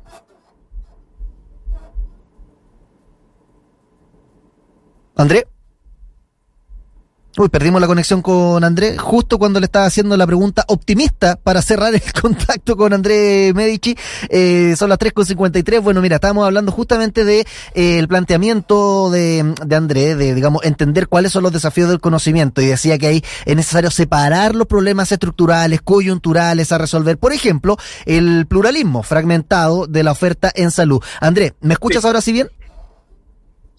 André. 5.15 5.45
Uy, 7.41 7.49
perdimos 7.49 7.81
la 7.81 7.87
conexión 7.87 8.21
con 8.21 8.63
André 8.63 8.99
justo 8.99 9.39
cuando 9.39 9.59
le 9.59 9.65
estaba 9.65 9.87
haciendo 9.87 10.15
la 10.15 10.27
pregunta 10.27 10.63
optimista 10.67 11.37
para 11.37 11.63
cerrar 11.63 11.91
el 11.91 12.03
contacto 12.21 12.77
con 12.77 12.93
André 12.93 13.51
Medici. 13.55 13.97
Eh, 14.29 14.75
son 14.77 14.89
las 14.89 14.99
3.53. 14.99 15.81
Bueno, 15.81 16.03
mira, 16.03 16.17
estábamos 16.17 16.45
hablando 16.45 16.71
justamente 16.71 17.25
de 17.25 17.39
eh, 17.73 17.97
el 17.97 18.07
planteamiento 18.07 19.09
de, 19.09 19.55
de 19.65 19.75
André, 19.75 20.15
de, 20.15 20.35
digamos, 20.35 20.63
entender 20.65 21.07
cuáles 21.07 21.31
son 21.31 21.41
los 21.41 21.51
desafíos 21.51 21.89
del 21.89 21.99
conocimiento. 21.99 22.61
Y 22.61 22.67
decía 22.67 22.99
que 22.99 23.07
ahí 23.07 23.23
es 23.45 23.55
necesario 23.55 23.89
separar 23.89 24.53
los 24.53 24.67
problemas 24.67 25.11
estructurales, 25.11 25.81
coyunturales 25.81 26.71
a 26.71 26.77
resolver. 26.77 27.17
Por 27.17 27.33
ejemplo, 27.33 27.75
el 28.05 28.45
pluralismo 28.45 29.01
fragmentado 29.01 29.87
de 29.87 30.03
la 30.03 30.11
oferta 30.11 30.51
en 30.53 30.69
salud. 30.69 31.01
André, 31.19 31.55
¿me 31.59 31.73
escuchas 31.73 32.05
ahora 32.05 32.21
sí 32.21 32.33
bien? 32.33 32.49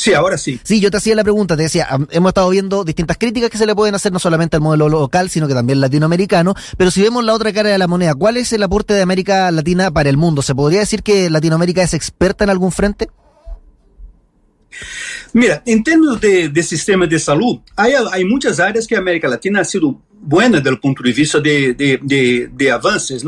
Sí, 0.02 0.14
ahora 0.14 0.36
sí. 0.36 0.58
Sí, 0.64 0.80
yo 0.80 0.90
te 0.90 0.96
hacía 0.96 1.14
la 1.14 1.22
pregunta, 1.22 1.56
te 1.56 1.62
decía, 1.62 1.86
hemos 2.10 2.30
estado 2.30 2.50
viendo 2.50 2.82
distintas 2.82 3.16
críticas 3.18 3.50
que 3.50 3.56
se 3.56 3.66
le 3.66 3.74
pueden 3.76 3.94
hacer 3.94 4.10
no 4.10 4.18
solamente 4.18 4.56
al 4.56 4.60
modelo 4.60 4.88
local, 4.88 5.30
sino 5.30 5.46
que 5.46 5.54
también 5.54 5.80
latinoamericano, 5.80 6.56
pero 6.76 6.90
si 6.90 7.02
vemos 7.02 7.22
la 7.22 7.32
otra 7.32 7.52
cara 7.52 7.70
de 7.70 7.78
la 7.78 7.86
moneda, 7.86 8.12
¿cuál 8.16 8.36
es 8.36 8.52
el 8.52 8.64
aporte 8.64 8.94
de 8.94 9.02
América 9.02 9.48
Latina 9.52 9.92
para 9.92 10.10
el 10.10 10.16
mundo? 10.16 10.42
¿Se 10.42 10.56
podría 10.56 10.80
decir 10.80 11.04
que 11.04 11.30
Latinoamérica 11.30 11.84
es 11.84 11.94
experta 11.94 12.42
en 12.42 12.50
algún 12.50 12.72
frente? 12.72 13.10
Mira, 15.34 15.62
en 15.66 15.84
términos 15.84 16.20
de, 16.20 16.48
de 16.48 16.62
sistema 16.64 17.06
de 17.06 17.20
salud, 17.20 17.60
hay, 17.76 17.92
hay 18.10 18.24
muchas 18.24 18.58
áreas 18.58 18.88
que 18.88 18.96
América 18.96 19.28
Latina 19.28 19.60
ha 19.60 19.64
sido 19.64 20.00
buena 20.22 20.60
do 20.60 20.78
ponto 20.78 21.02
de 21.02 21.12
vista 21.12 21.40
de, 21.40 21.74
de, 21.74 21.98
de, 21.98 22.46
de 22.46 22.70
avances. 22.70 23.22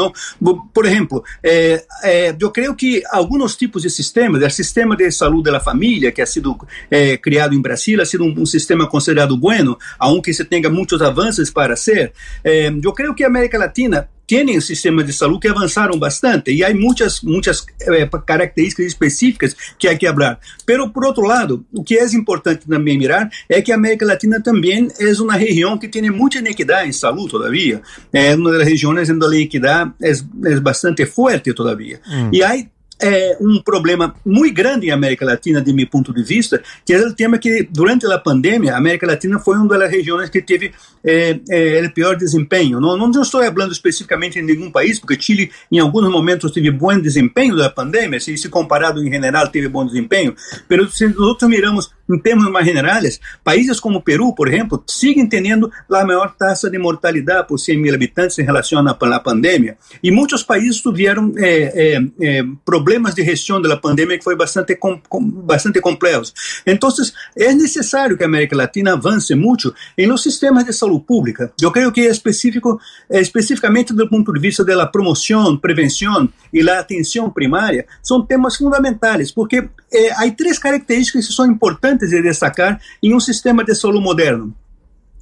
Por 0.72 0.87
exemplo 0.87 1.24
eh, 1.42 1.85
eh, 2.04 2.35
yo 2.38 2.52
que 2.76 3.02
alguns 3.11 3.57
tipos 3.57 3.83
de 3.83 3.90
sistemas, 3.90 4.42
o 4.42 4.50
sistema 4.50 4.96
de 4.96 5.11
saúde 5.11 5.50
da 5.50 5.61
família 5.61 6.12
que 6.12 6.22
ha 6.22 6.26
sido 6.26 6.57
eh, 6.90 7.18
em 7.54 7.61
Brasília 7.61 7.74
Brasil, 7.74 8.00
ha 8.00 8.07
sido 8.07 8.24
um 8.24 8.46
sistema 8.46 8.88
considerado 8.88 9.37
bueno, 9.37 9.76
aunque 9.98 10.33
se 10.33 10.44
tenha 10.44 10.70
muitos 10.70 11.02
avanços 11.02 11.50
para 11.50 11.76
ser 11.76 12.12
eu 12.44 12.90
eh, 12.90 12.94
creio 12.94 13.14
que 13.14 13.24
América 13.24 13.59
Latina 13.59 14.09
têm 14.26 14.60
sistemas 14.60 15.06
de 15.06 15.12
saúde 15.12 15.40
que 15.40 15.48
avançaram 15.48 15.98
bastante 15.98 16.52
e 16.52 16.64
há 16.64 16.74
muitas 16.74 17.20
muitas 17.22 17.64
eh, 17.82 18.08
características 18.26 18.87
específicas 18.87 19.56
que 19.78 19.88
há 19.88 19.96
que 19.96 20.06
falar. 20.06 20.38
Pero 20.66 20.90
por 20.90 21.04
outro 21.04 21.24
lado, 21.24 21.64
o 21.72 21.82
que 21.82 21.98
é 21.98 22.04
importante 22.14 22.66
também 22.66 22.98
mirar 22.98 23.28
é 23.48 23.60
que 23.62 23.72
a 23.72 23.76
América 23.76 24.06
Latina 24.06 24.40
também 24.40 24.88
é 24.98 25.22
uma 25.22 25.34
região 25.34 25.78
que 25.78 25.88
tem 25.88 26.08
muita 26.10 26.38
inequidade 26.38 26.88
em 26.88 26.92
saúde 26.92 27.30
todavia. 27.30 27.82
É 28.12 28.34
uma 28.34 28.52
das 28.52 28.66
regiões 28.66 29.08
onde 29.10 29.24
a 29.24 29.28
inequidade 29.28 29.92
é, 30.02 30.10
é 30.10 30.60
bastante 30.60 31.06
forte 31.06 31.52
todavia. 31.52 32.00
Hum. 32.06 32.30
E 32.32 32.42
há 32.42 32.56
é, 33.00 33.37
um 33.40 33.61
problema 33.61 34.14
muito 34.24 34.54
grande 34.54 34.87
em 34.87 34.90
América 34.90 35.24
Latina, 35.24 35.61
de 35.61 35.72
meu 35.72 35.87
ponto 35.87 36.12
de 36.12 36.22
vista, 36.22 36.62
que 36.85 36.92
é 36.92 36.98
o 36.98 37.14
tema 37.14 37.38
que, 37.38 37.68
durante 37.70 38.07
a 38.07 38.18
pandemia, 38.18 38.74
a 38.74 38.78
América 38.78 39.07
Latina 39.07 39.38
foi 39.38 39.57
uma 39.57 39.78
das 39.78 39.90
regiões 39.90 40.30
que 40.30 40.40
teve 40.40 40.72
é, 41.04 41.38
é, 41.50 41.83
o 41.85 41.92
pior 41.92 42.16
desempenho. 42.16 42.80
Não, 42.80 42.96
não 42.96 43.11
estou 43.11 43.42
falando 43.42 43.72
especificamente 43.72 44.38
em 44.38 44.42
nenhum 44.42 44.70
país, 44.70 44.98
porque 44.98 45.20
Chile, 45.20 45.50
em 45.70 45.78
alguns 45.78 46.09
momentos, 46.11 46.50
teve 46.50 46.70
bom 46.70 46.98
desempenho 46.98 47.57
da 47.57 47.68
pandemia, 47.68 48.20
se, 48.20 48.37
se 48.37 48.48
comparado 48.48 49.04
em 49.04 49.11
geral, 49.11 49.48
teve 49.48 49.68
bom 49.68 49.85
desempenho, 49.85 50.35
mas 50.68 50.94
se 50.94 51.09
nós 51.09 51.37
miramos 51.42 51.90
em 52.09 52.19
termos 52.19 52.51
mais 52.51 52.67
generais, 52.67 53.21
países 53.43 53.81
como 53.81 54.03
Peru, 54.03 54.35
por 54.35 54.49
exemplo, 54.49 54.83
seguem 54.87 55.27
tendo 55.27 55.71
a 55.90 56.05
maior 56.05 56.35
taxa 56.37 56.71
de 56.71 56.79
mortalidade 56.79 57.49
por 57.49 57.59
100 57.59 57.79
mil 57.79 57.95
habitantes 57.95 58.38
em 58.38 58.43
relação 58.43 58.87
à 58.87 59.21
pandemia. 59.21 59.77
E 60.03 60.11
muitos 60.11 60.43
países 60.43 60.81
tiveram 60.81 61.33
eh, 61.37 62.03
eh, 62.21 62.43
problemas 62.64 63.14
de 63.14 63.25
gestão 63.25 63.61
da 63.61 63.77
pandemia 63.77 64.19
que 64.19 64.25
foi 64.25 64.37
bastante, 64.37 64.77
com, 64.77 65.01
com, 65.09 65.25
bastante 65.25 65.81
complexos. 65.81 66.35
Então, 66.67 66.90
é 67.37 67.53
necessário 67.55 68.17
que 68.17 68.23
a 68.23 68.27
América 68.27 68.57
Latina 68.57 68.93
avance 68.93 69.35
muito 69.35 69.75
em 69.97 70.07
los 70.07 70.23
sistemas 70.23 70.64
de 70.64 70.73
saúde 70.73 71.05
pública. 71.07 71.53
Eu 71.61 71.71
creio 71.71 71.93
que 71.93 72.03
é 72.03 72.11
específico, 72.11 72.79
especificamente 73.11 73.93
do 73.93 74.09
ponto 74.09 74.33
de 74.33 74.40
vista 74.40 74.64
da 74.64 74.87
promoção, 74.87 75.57
prevenção 75.57 76.29
e 76.53 76.69
a 76.69 76.81
atenção 76.81 77.31
primária, 77.31 77.87
são 78.03 78.25
temas 78.25 78.57
fundamentais, 78.57 79.31
porque 79.31 79.69
eh, 79.93 80.11
há 80.17 80.31
três 80.31 80.59
características 80.59 81.27
que 81.27 81.33
são 81.33 81.47
importantes 81.47 81.93
de 81.98 82.22
destacar 82.22 82.80
em 83.02 83.14
um 83.14 83.20
sistema 83.20 83.64
de 83.64 83.74
saúde 83.74 84.00
moderno. 84.00 84.54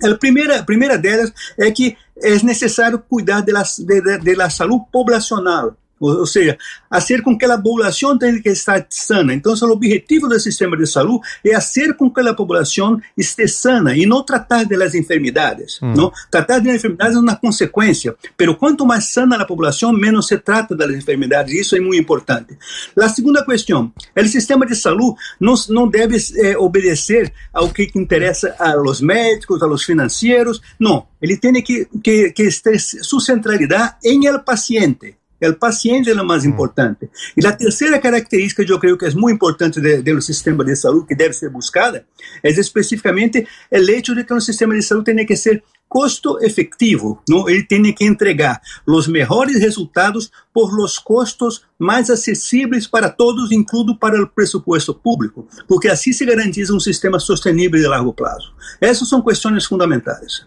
A 0.03 0.15
primeira, 0.17 0.61
a 0.61 0.65
primeira 0.65 0.99
delas 0.99 1.33
é 1.59 1.71
que 1.71 1.97
é 2.21 2.43
necessário 2.43 2.99
cuidar 2.99 3.41
de 3.41 3.53
la, 3.53 3.63
de, 3.63 4.01
de, 4.01 4.19
de 4.19 4.51
saúde 4.51 4.85
poblacional. 4.91 5.77
Ou 6.07 6.27
seja, 6.27 6.59
fazer 6.91 7.23
com 7.23 7.37
que 7.37 7.45
a 7.45 7.57
população 7.57 8.19
tenha 8.19 8.41
que 8.41 8.49
estar 8.49 8.85
sana. 8.91 9.35
Então, 9.35 9.55
o 9.55 9.73
objetivo 9.73 10.29
do 10.29 10.39
sistema 10.39 10.77
de 10.77 10.87
saúde 10.87 11.27
é 11.45 11.55
fazer 11.55 11.95
com 11.95 12.11
que 12.11 12.21
a 12.21 12.35
população 12.35 13.01
esteja 13.17 13.53
sana 13.53 13.97
e 13.97 14.07
não 14.07 14.23
tratar 14.23 14.65
das 14.65 14.95
enfermidades. 14.95 15.79
Hum. 15.83 15.95
Não? 15.95 16.13
Tratar 16.31 16.61
das 16.61 16.75
enfermidades 16.75 17.17
é 17.17 17.19
uma 17.21 17.37
consequência, 17.37 18.15
mas 18.39 18.57
quanto 18.57 18.87
mais 18.87 19.13
sana 19.13 19.37
a 19.37 19.45
população, 19.45 19.93
menos 19.93 20.27
se 20.27 20.39
trata 20.39 20.75
das 20.75 20.91
enfermidades. 20.91 21.55
Isso 21.55 21.77
é 21.77 21.81
muito 21.81 22.01
importante. 22.01 22.57
A 22.99 23.09
segunda 23.09 23.45
questão: 23.45 23.93
o 24.17 24.25
sistema 24.27 24.67
de 24.67 24.75
saúde 24.75 25.17
não, 25.41 25.55
não 25.69 25.89
deve 25.89 26.17
eh, 26.37 26.57
obedecer 26.57 27.33
ao 27.53 27.69
que 27.69 27.91
interessa 27.95 28.55
a 28.59 28.75
los 28.75 29.01
médicos, 29.01 29.63
a 29.63 29.67
los 29.67 29.85
financeiros. 29.85 30.61
Não, 30.79 31.07
ele 31.21 31.37
tem 31.37 31.53
que, 31.63 31.87
que, 32.03 32.33
que 32.33 32.49
ter 32.63 32.79
sua 32.79 33.21
centralidade 33.21 33.97
em 34.05 34.27
el 34.27 34.41
paciente. 34.41 35.22
El 35.43 35.57
paciente 35.57 36.09
é 36.09 36.15
o 36.15 36.25
mais 36.25 36.45
importante. 36.45 37.11
E 37.37 37.45
a 37.45 37.53
terceira 37.53 37.99
característica, 37.99 38.63
eu 38.63 38.79
creio 38.79 38.97
que 38.97 39.07
é 39.07 39.11
muito 39.11 39.35
importante 39.35 39.81
do 39.81 40.23
sistema 40.23 40.65
de 40.65 40.77
saúde, 40.77 41.09
que 41.09 41.17
deve 41.17 41.35
ser 41.35 41.51
buscada, 41.51 42.07
é 42.45 42.49
especificamente 42.49 43.45
o 43.73 43.77
hecho 43.77 44.15
de 44.15 44.23
que 44.23 44.33
o 44.33 44.41
sistema 44.41 44.73
de 44.73 44.83
saúde 44.83 45.13
tem 45.13 45.27
que 45.27 45.35
ser 45.35 45.65
custo 45.89 46.39
efetivo, 46.43 47.21
não? 47.29 47.47
ele 47.51 47.65
tem 47.65 47.93
que 47.93 48.07
entregar 48.07 48.63
os 48.87 49.07
melhores 49.07 49.61
resultados 49.61 50.31
por 50.55 50.75
los 50.75 50.99
custos 50.99 51.67
mais 51.79 52.09
acessíveis 52.09 52.87
para 52.87 53.11
todos, 53.11 53.53
incluindo 53.53 53.99
para 53.99 54.23
o 54.23 54.27
presupuesto 54.27 54.95
público, 54.95 55.47
porque 55.69 55.89
assim 55.89 56.13
se 56.13 56.25
garantiza 56.25 56.73
um 56.73 56.81
sistema 56.81 57.19
sustentável 57.19 57.81
de 57.81 57.87
largo 57.87 58.15
prazo. 58.15 58.55
Essas 58.81 59.09
são 59.09 59.21
questões 59.21 59.67
fundamentais. 59.67 60.47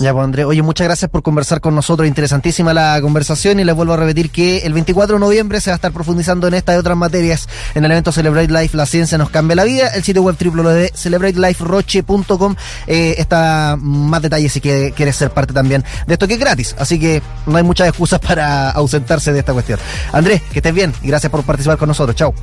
Ya, 0.00 0.12
pues 0.12 0.24
Andrés, 0.24 0.46
oye, 0.46 0.62
muchas 0.62 0.86
gracias 0.86 1.10
por 1.10 1.22
conversar 1.22 1.60
con 1.60 1.74
nosotros. 1.74 2.06
Interesantísima 2.06 2.72
la 2.74 3.00
conversación 3.00 3.58
y 3.60 3.64
les 3.64 3.74
vuelvo 3.74 3.94
a 3.94 3.96
repetir 3.96 4.30
que 4.30 4.58
el 4.58 4.72
24 4.72 5.16
de 5.16 5.20
noviembre 5.20 5.60
se 5.60 5.70
va 5.70 5.74
a 5.74 5.76
estar 5.76 5.92
profundizando 5.92 6.46
en 6.46 6.54
esta 6.54 6.74
y 6.74 6.76
otras 6.76 6.96
materias 6.96 7.48
en 7.74 7.84
el 7.84 7.90
evento 7.90 8.12
Celebrate 8.12 8.52
Life, 8.52 8.76
la 8.76 8.86
ciencia 8.86 9.18
nos 9.18 9.30
cambia 9.30 9.56
la 9.56 9.64
vida. 9.64 9.88
El 9.88 10.04
sitio 10.04 10.22
web 10.22 10.36
www.celebrateliferoche.com 10.38 12.54
eh, 12.86 13.16
está 13.18 13.76
más 13.80 14.22
detalles 14.22 14.52
si 14.52 14.60
quieres 14.60 15.16
ser 15.16 15.30
parte 15.30 15.52
también 15.52 15.84
de 16.06 16.14
esto 16.14 16.28
que 16.28 16.34
es 16.34 16.40
gratis. 16.40 16.76
Así 16.78 17.00
que 17.00 17.22
no 17.46 17.56
hay 17.56 17.62
muchas 17.62 17.88
excusas 17.88 18.20
para 18.20 18.70
ausentarse 18.70 19.32
de 19.32 19.38
esta 19.40 19.52
cuestión. 19.52 19.80
Andrés, 20.12 20.42
que 20.52 20.60
estés 20.60 20.74
bien 20.74 20.94
y 21.02 21.08
gracias 21.08 21.30
por 21.30 21.42
participar 21.44 21.78
con 21.78 21.88
nosotros. 21.88 22.16
Chao. 22.16 22.34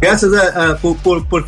Gracias 0.00 0.32
a, 0.32 0.76
por, 0.78 0.96
por, 0.98 1.28
por 1.28 1.44